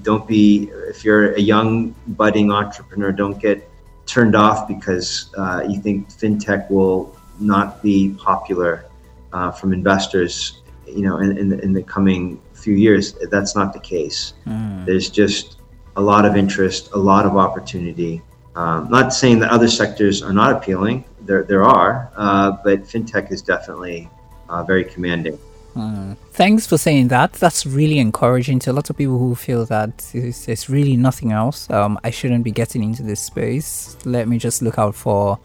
Don't 0.03 0.27
be, 0.27 0.69
if 0.87 1.03
you're 1.03 1.33
a 1.33 1.39
young 1.39 1.93
budding 2.07 2.51
entrepreneur, 2.51 3.11
don't 3.11 3.39
get 3.39 3.69
turned 4.05 4.35
off 4.35 4.67
because 4.67 5.29
uh, 5.37 5.63
you 5.67 5.81
think 5.81 6.09
fintech 6.09 6.69
will 6.69 7.15
not 7.39 7.81
be 7.81 8.15
popular 8.17 8.85
uh, 9.33 9.51
from 9.51 9.73
investors, 9.73 10.61
you 10.85 11.01
know, 11.01 11.17
in, 11.19 11.37
in, 11.37 11.49
the, 11.49 11.59
in, 11.61 11.73
the, 11.73 11.83
coming 11.83 12.41
few 12.53 12.75
years. 12.75 13.13
That's 13.29 13.55
not 13.55 13.73
the 13.73 13.79
case. 13.79 14.33
Mm. 14.45 14.85
There's 14.85 15.09
just 15.09 15.57
a 15.95 16.01
lot 16.01 16.25
of 16.25 16.35
interest, 16.35 16.91
a 16.93 16.97
lot 16.97 17.25
of 17.25 17.37
opportunity. 17.37 18.21
Um, 18.55 18.89
not 18.89 19.13
saying 19.13 19.39
that 19.39 19.51
other 19.51 19.67
sectors 19.67 20.21
are 20.21 20.33
not 20.33 20.51
appealing. 20.51 21.05
There, 21.21 21.43
there 21.43 21.63
are, 21.63 22.11
uh, 22.17 22.51
but 22.63 22.83
fintech 22.83 23.31
is 23.31 23.41
definitely 23.41 24.09
uh, 24.49 24.63
very 24.63 24.83
commanding. 24.83 25.39
Mm. 25.75 26.17
Thanks 26.31 26.67
for 26.67 26.77
saying 26.77 27.07
that. 27.09 27.33
That's 27.33 27.65
really 27.65 27.99
encouraging 27.99 28.59
to 28.59 28.71
a 28.71 28.73
lot 28.73 28.89
of 28.89 28.97
people 28.97 29.17
who 29.17 29.35
feel 29.35 29.65
that 29.67 29.97
there's, 30.13 30.69
really 30.69 30.97
nothing 30.97 31.31
else. 31.31 31.69
Um, 31.69 31.99
I 32.03 32.09
shouldn't 32.09 32.43
be 32.43 32.51
getting 32.51 32.83
into 32.83 33.03
this 33.03 33.21
space. 33.21 33.95
Let 34.05 34.27
me 34.27 34.37
just 34.37 34.61
look 34.61 34.77
out 34.77 34.95
for 34.95 35.39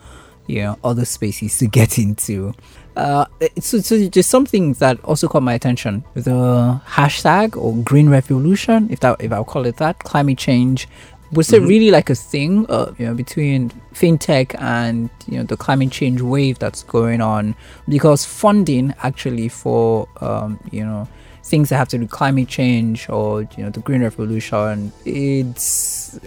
you 0.49 0.63
know 0.63 0.79
other 0.85 1.05
spaces 1.05 1.59
to 1.59 1.67
get 1.67 1.99
into. 2.07 2.55
Uh, 2.97 3.27
so, 3.61 3.79
so 3.81 4.09
just 4.09 4.31
something 4.31 4.73
that 4.75 4.99
also 5.05 5.29
caught 5.29 5.43
my 5.43 5.55
attention: 5.55 6.03
the 6.15 6.81
hashtag 6.87 7.57
or 7.57 7.77
green 7.85 8.09
revolution, 8.09 8.89
if 8.91 9.01
that 9.01 9.21
if 9.21 9.33
I'll 9.33 9.45
call 9.45 9.67
it 9.67 9.77
that, 9.77 10.01
climate 10.01 10.39
change. 10.39 10.89
Was 11.33 11.49
mm-hmm. 11.49 11.65
it 11.65 11.69
really 11.69 11.91
like 11.91 12.11
a 12.11 12.15
thing, 12.15 12.67
uh, 12.69 12.95
you 12.99 13.07
know, 13.07 13.15
between 13.15 13.71
fintech 13.93 14.55
and 14.61 15.11
you 15.27 15.39
know 15.39 15.45
the 15.45 15.57
climate 15.57 15.91
change 15.91 16.21
wave 16.21 16.59
that's 16.59 16.83
going 16.83 17.21
on? 17.21 17.55
Because 17.89 18.25
funding 18.25 18.95
actually 19.03 19.49
for 19.49 20.09
um, 20.21 20.61
you 20.71 20.85
know 20.85 21.09
things 21.43 21.69
that 21.69 21.77
have 21.77 21.89
to 21.89 21.97
do 21.97 22.03
with 22.03 22.11
climate 22.11 22.49
change 22.49 23.09
or 23.09 23.43
you 23.57 23.65
know 23.65 23.71
the 23.71 23.81
green 23.81 24.03
revolution, 24.03 24.93
it's 25.05 26.19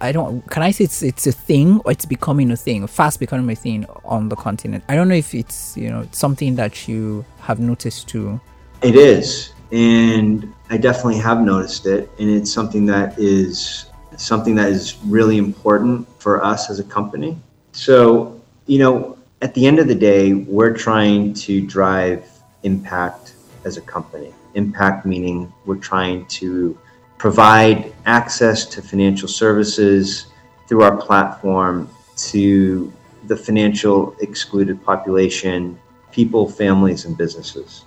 I 0.00 0.12
don't 0.12 0.48
can 0.50 0.62
I 0.62 0.70
say 0.70 0.84
it's 0.84 1.02
it's 1.02 1.26
a 1.26 1.32
thing 1.32 1.80
or 1.84 1.92
it's 1.92 2.06
becoming 2.06 2.50
a 2.50 2.56
thing, 2.56 2.86
fast 2.86 3.20
becoming 3.20 3.50
a 3.50 3.56
thing 3.56 3.86
on 4.04 4.28
the 4.28 4.36
continent. 4.36 4.84
I 4.88 4.96
don't 4.96 5.08
know 5.08 5.14
if 5.14 5.34
it's 5.34 5.76
you 5.76 5.90
know 5.90 6.06
something 6.12 6.56
that 6.56 6.88
you 6.88 7.24
have 7.40 7.60
noticed 7.60 8.08
too. 8.08 8.40
It 8.82 8.96
is, 8.96 9.52
and 9.72 10.52
I 10.70 10.78
definitely 10.78 11.18
have 11.18 11.40
noticed 11.40 11.86
it, 11.86 12.10
and 12.18 12.30
it's 12.30 12.52
something 12.52 12.86
that 12.86 13.18
is 13.18 13.86
something 14.16 14.54
that 14.56 14.68
is 14.68 14.96
really 15.04 15.38
important 15.38 16.08
for 16.20 16.44
us 16.44 16.70
as 16.70 16.78
a 16.78 16.84
company. 16.84 17.38
So 17.72 18.40
you 18.66 18.78
know, 18.78 19.18
at 19.42 19.54
the 19.54 19.66
end 19.66 19.78
of 19.78 19.88
the 19.88 19.94
day, 19.94 20.34
we're 20.34 20.76
trying 20.76 21.34
to 21.34 21.66
drive 21.66 22.28
impact 22.62 23.34
as 23.64 23.76
a 23.76 23.80
company. 23.80 24.32
Impact 24.54 25.06
meaning 25.06 25.52
we're 25.66 25.76
trying 25.76 26.26
to 26.26 26.78
provide 27.18 27.92
access 28.06 28.64
to 28.66 28.82
financial 28.82 29.28
services 29.28 30.26
through 30.66 30.82
our 30.82 30.96
platform 30.96 31.88
to 32.16 32.92
the 33.26 33.36
financial 33.36 34.14
excluded 34.20 34.82
population, 34.84 35.78
people, 36.12 36.48
families, 36.48 37.04
and 37.04 37.16
businesses. 37.16 37.84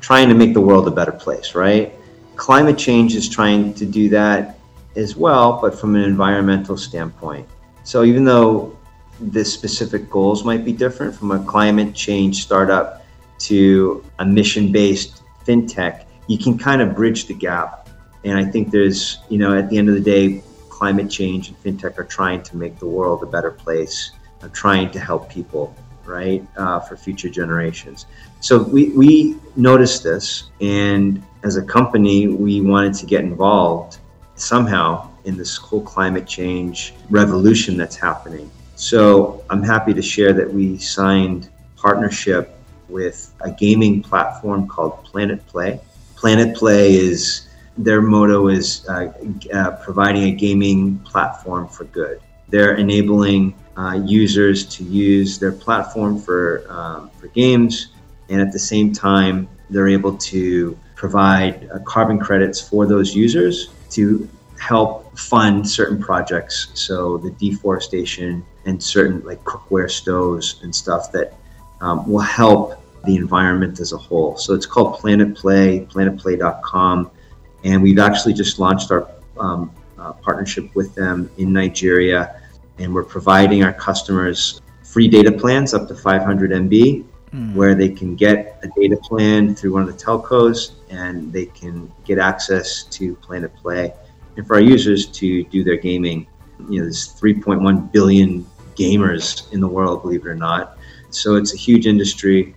Trying 0.00 0.28
to 0.28 0.34
make 0.34 0.52
the 0.52 0.60
world 0.60 0.86
a 0.86 0.90
better 0.90 1.12
place, 1.12 1.54
right? 1.54 1.94
Climate 2.36 2.76
change 2.76 3.14
is 3.14 3.28
trying 3.28 3.72
to 3.74 3.86
do 3.86 4.08
that 4.10 4.58
as 4.96 5.16
well, 5.16 5.60
but 5.60 5.78
from 5.78 5.96
an 5.96 6.02
environmental 6.02 6.76
standpoint. 6.76 7.48
So 7.82 8.04
even 8.04 8.24
though 8.24 8.78
the 9.20 9.44
specific 9.44 10.10
goals 10.10 10.44
might 10.44 10.64
be 10.64 10.72
different 10.72 11.14
from 11.14 11.30
a 11.30 11.44
climate 11.44 11.94
change 11.94 12.42
startup 12.42 13.04
to 13.40 14.04
a 14.18 14.24
mission 14.24 14.72
based 14.72 15.22
fintech, 15.46 16.04
you 16.26 16.38
can 16.38 16.56
kind 16.58 16.80
of 16.80 16.94
bridge 16.94 17.26
the 17.26 17.34
gap 17.34 17.84
and 18.24 18.38
I 18.38 18.44
think 18.44 18.70
there's, 18.70 19.18
you 19.28 19.38
know, 19.38 19.56
at 19.56 19.68
the 19.68 19.76
end 19.76 19.88
of 19.88 19.94
the 19.94 20.00
day, 20.00 20.42
climate 20.70 21.10
change 21.10 21.48
and 21.48 21.62
fintech 21.62 21.98
are 21.98 22.04
trying 22.04 22.42
to 22.44 22.56
make 22.56 22.78
the 22.78 22.86
world 22.86 23.22
a 23.22 23.26
better 23.26 23.50
place, 23.50 24.12
are 24.42 24.48
trying 24.48 24.90
to 24.92 24.98
help 24.98 25.28
people, 25.28 25.76
right, 26.04 26.44
uh, 26.56 26.80
for 26.80 26.96
future 26.96 27.28
generations. 27.28 28.06
So 28.40 28.62
we, 28.62 28.88
we 28.90 29.36
noticed 29.56 30.02
this, 30.02 30.50
and 30.60 31.22
as 31.42 31.56
a 31.56 31.62
company, 31.62 32.28
we 32.28 32.62
wanted 32.62 32.94
to 32.94 33.06
get 33.06 33.20
involved 33.20 33.98
somehow 34.36 35.10
in 35.24 35.36
this 35.36 35.56
whole 35.56 35.82
climate 35.82 36.26
change 36.26 36.94
revolution 37.10 37.76
that's 37.76 37.96
happening. 37.96 38.50
So 38.76 39.44
I'm 39.50 39.62
happy 39.62 39.94
to 39.94 40.02
share 40.02 40.32
that 40.32 40.52
we 40.52 40.78
signed 40.78 41.48
partnership 41.76 42.58
with 42.88 43.32
a 43.40 43.50
gaming 43.50 44.02
platform 44.02 44.68
called 44.68 45.04
Planet 45.04 45.46
Play. 45.46 45.80
Planet 46.16 46.56
Play 46.56 46.94
is 46.94 47.48
their 47.76 48.00
motto 48.00 48.48
is 48.48 48.86
uh, 48.88 49.12
uh, 49.52 49.70
providing 49.82 50.24
a 50.24 50.32
gaming 50.32 50.98
platform 51.00 51.68
for 51.68 51.84
good. 51.84 52.20
They're 52.48 52.76
enabling 52.76 53.54
uh, 53.76 54.00
users 54.04 54.64
to 54.76 54.84
use 54.84 55.38
their 55.38 55.52
platform 55.52 56.20
for 56.20 56.64
um, 56.68 57.10
for 57.18 57.26
games, 57.28 57.88
and 58.28 58.40
at 58.40 58.52
the 58.52 58.58
same 58.58 58.92
time, 58.92 59.48
they're 59.70 59.88
able 59.88 60.16
to 60.18 60.78
provide 60.94 61.68
uh, 61.72 61.80
carbon 61.80 62.18
credits 62.18 62.60
for 62.60 62.86
those 62.86 63.14
users 63.14 63.70
to 63.94 64.28
help 64.60 65.16
fund 65.18 65.68
certain 65.68 66.00
projects. 66.00 66.68
So 66.74 67.18
the 67.18 67.30
deforestation 67.32 68.44
and 68.66 68.82
certain 68.82 69.22
like 69.24 69.42
cookware 69.44 69.90
stoves 69.90 70.60
and 70.62 70.74
stuff 70.74 71.12
that 71.12 71.34
um, 71.80 72.10
will 72.10 72.20
help 72.20 72.80
the 73.04 73.16
environment 73.16 73.80
as 73.80 73.92
a 73.92 73.98
whole. 73.98 74.36
So 74.36 74.54
it's 74.54 74.66
called 74.66 74.98
Planet 74.98 75.34
Play, 75.34 75.86
planetplay.com 75.90 77.10
and 77.64 77.82
we've 77.82 77.98
actually 77.98 78.34
just 78.34 78.58
launched 78.58 78.90
our 78.90 79.08
um, 79.38 79.72
uh, 79.98 80.12
partnership 80.12 80.74
with 80.74 80.94
them 80.94 81.30
in 81.38 81.52
Nigeria, 81.52 82.40
and 82.78 82.94
we're 82.94 83.04
providing 83.04 83.64
our 83.64 83.72
customers 83.72 84.60
free 84.82 85.08
data 85.08 85.32
plans 85.32 85.74
up 85.74 85.88
to 85.88 85.94
500 85.94 86.50
MB, 86.50 87.04
mm. 87.34 87.54
where 87.54 87.74
they 87.74 87.88
can 87.88 88.14
get 88.14 88.60
a 88.62 88.68
data 88.80 88.96
plan 88.96 89.54
through 89.54 89.72
one 89.72 89.82
of 89.82 89.88
the 89.88 90.04
telcos, 90.04 90.72
and 90.90 91.32
they 91.32 91.46
can 91.46 91.90
get 92.04 92.18
access 92.18 92.84
to 92.84 93.14
Planet 93.16 93.54
Play, 93.56 93.92
and 94.36 94.46
for 94.46 94.54
our 94.54 94.62
users 94.62 95.06
to 95.06 95.44
do 95.44 95.64
their 95.64 95.76
gaming. 95.76 96.26
You 96.70 96.78
know, 96.78 96.84
there's 96.84 97.12
3.1 97.20 97.90
billion 97.92 98.46
gamers 98.76 99.52
in 99.52 99.60
the 99.60 99.68
world, 99.68 100.02
believe 100.02 100.24
it 100.24 100.28
or 100.28 100.34
not. 100.34 100.78
So 101.10 101.34
it's 101.34 101.52
a 101.52 101.56
huge 101.56 101.86
industry, 101.86 102.54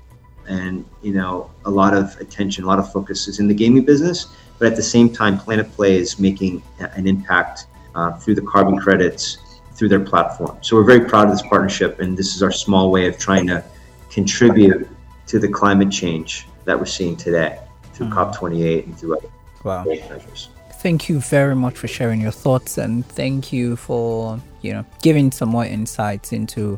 and 0.47 0.85
you 1.01 1.13
know, 1.13 1.49
a 1.65 1.69
lot 1.69 1.95
of 1.95 2.15
attention, 2.19 2.63
a 2.63 2.67
lot 2.67 2.79
of 2.79 2.91
focus 2.91 3.27
is 3.27 3.39
in 3.39 3.47
the 3.47 3.53
gaming 3.53 3.83
business 3.83 4.27
but 4.59 4.67
at 4.67 4.75
the 4.75 4.83
same 4.83 5.11
time, 5.11 5.37
Planet 5.37 5.71
Play 5.73 5.97
is 5.97 6.19
making 6.19 6.63
an 6.79 7.07
impact 7.07 7.67
uh, 7.95 8.13
through 8.13 8.35
the 8.35 8.41
carbon 8.41 8.77
credits 8.77 9.37
through 9.73 9.89
their 9.89 9.99
platform. 9.99 10.57
So 10.61 10.75
we're 10.75 10.83
very 10.83 11.07
proud 11.07 11.25
of 11.25 11.31
this 11.31 11.43
partnership, 11.43 11.99
and 11.99 12.17
this 12.17 12.35
is 12.35 12.41
our 12.41 12.51
small 12.51 12.91
way 12.91 13.07
of 13.07 13.17
trying 13.17 13.45
to 13.47 13.63
contribute 14.09 14.87
to 15.27 15.39
the 15.39 15.47
climate 15.47 15.91
change 15.91 16.47
that 16.65 16.77
we're 16.77 16.85
seeing 16.85 17.15
today 17.15 17.59
through 17.93 18.07
mm. 18.07 18.33
COP28 18.33 18.85
and 18.85 18.97
through 18.97 19.17
other 19.17 19.29
wow. 19.63 19.83
measures. 19.83 20.49
Thank 20.73 21.09
you 21.09 21.19
very 21.19 21.55
much 21.55 21.75
for 21.75 21.87
sharing 21.87 22.21
your 22.21 22.31
thoughts, 22.31 22.77
and 22.77 23.05
thank 23.05 23.51
you 23.51 23.75
for 23.75 24.39
you 24.61 24.73
know 24.73 24.85
giving 25.01 25.31
some 25.31 25.49
more 25.49 25.65
insights 25.65 26.31
into 26.31 26.77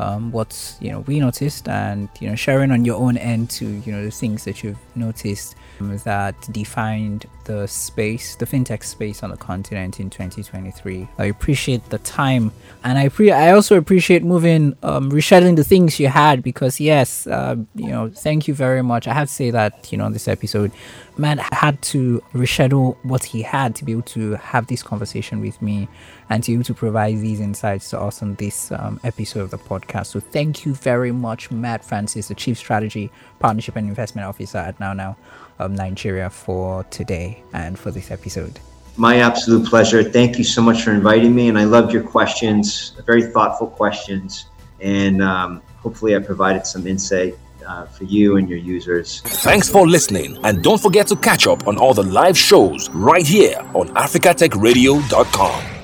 um, 0.00 0.32
what 0.32 0.76
you 0.80 0.90
know 0.90 1.00
we 1.00 1.20
noticed, 1.20 1.68
and 1.68 2.08
you 2.20 2.28
know 2.28 2.34
sharing 2.34 2.70
on 2.70 2.84
your 2.84 2.96
own 2.96 3.16
end 3.16 3.50
to 3.50 3.66
you 3.66 3.92
know 3.92 4.04
the 4.04 4.10
things 4.10 4.44
that 4.44 4.62
you've 4.64 4.78
noticed 4.94 5.56
that 6.04 6.34
defined 6.52 7.26
the 7.44 7.66
space, 7.66 8.36
the 8.36 8.44
fintech 8.44 8.84
space 8.84 9.22
on 9.22 9.30
the 9.30 9.36
continent 9.36 9.98
in 9.98 10.10
2023. 10.10 11.08
I 11.18 11.24
appreciate 11.24 11.88
the 11.88 11.98
time, 11.98 12.52
and 12.84 12.98
I 12.98 13.08
pre- 13.08 13.32
I 13.32 13.52
also 13.52 13.76
appreciate 13.76 14.22
moving, 14.22 14.76
um, 14.82 15.10
rescheduling 15.10 15.56
the 15.56 15.64
things 15.64 15.98
you 15.98 16.08
had 16.08 16.42
because 16.42 16.80
yes, 16.80 17.26
uh, 17.26 17.56
you 17.74 17.88
know, 17.88 18.10
thank 18.10 18.46
you 18.46 18.54
very 18.54 18.82
much. 18.82 19.08
I 19.08 19.14
have 19.14 19.28
to 19.28 19.34
say 19.34 19.50
that 19.50 19.90
you 19.90 19.98
know 19.98 20.10
this 20.10 20.28
episode, 20.28 20.70
Matt 21.16 21.38
had 21.52 21.80
to 21.82 22.22
reschedule 22.34 22.96
what 23.02 23.24
he 23.24 23.42
had 23.42 23.74
to 23.76 23.84
be 23.84 23.92
able 23.92 24.02
to 24.02 24.32
have 24.34 24.66
this 24.66 24.82
conversation 24.82 25.40
with 25.40 25.60
me 25.62 25.88
and 26.30 26.44
to 26.44 26.52
be 26.52 26.54
able 26.54 26.64
to 26.64 26.74
provide 26.74 27.18
these 27.18 27.40
insights 27.40 27.90
to 27.90 28.00
us 28.00 28.22
on 28.22 28.36
this 28.36 28.70
um, 28.72 29.00
episode 29.02 29.40
of 29.40 29.50
the 29.50 29.58
podcast. 29.58 30.06
So 30.06 30.20
thank 30.20 30.64
you 30.64 30.74
very 30.74 31.10
much, 31.10 31.50
Matt 31.50 31.84
Francis, 31.84 32.28
the 32.28 32.36
Chief 32.36 32.56
Strategy, 32.56 33.10
Partnership 33.40 33.74
and 33.76 33.88
Investment 33.88 34.26
Officer 34.26 34.58
at 34.58 34.78
NowNow 34.78 35.16
of 35.58 35.72
Nigeria 35.72 36.30
for 36.30 36.84
today 36.84 37.42
and 37.52 37.76
for 37.76 37.90
this 37.90 38.12
episode. 38.12 38.60
My 38.96 39.16
absolute 39.16 39.68
pleasure. 39.68 40.04
Thank 40.04 40.38
you 40.38 40.44
so 40.44 40.62
much 40.62 40.82
for 40.82 40.92
inviting 40.92 41.34
me. 41.34 41.48
And 41.48 41.58
I 41.58 41.64
loved 41.64 41.92
your 41.92 42.02
questions, 42.02 42.92
very 43.04 43.22
thoughtful 43.22 43.66
questions. 43.66 44.46
And 44.80 45.22
um, 45.22 45.62
hopefully, 45.78 46.14
I 46.14 46.20
provided 46.20 46.64
some 46.64 46.86
insight 46.86 47.34
uh, 47.66 47.86
for 47.86 48.04
you 48.04 48.36
and 48.36 48.48
your 48.48 48.58
users. 48.58 49.20
Thanks 49.20 49.68
for 49.68 49.86
listening. 49.86 50.38
And 50.44 50.62
don't 50.62 50.80
forget 50.80 51.08
to 51.08 51.16
catch 51.16 51.46
up 51.46 51.66
on 51.66 51.76
all 51.76 51.92
the 51.92 52.02
live 52.04 52.38
shows 52.38 52.88
right 52.90 53.26
here 53.26 53.58
on 53.74 53.88
AfricaTechRadio.com. 53.88 55.79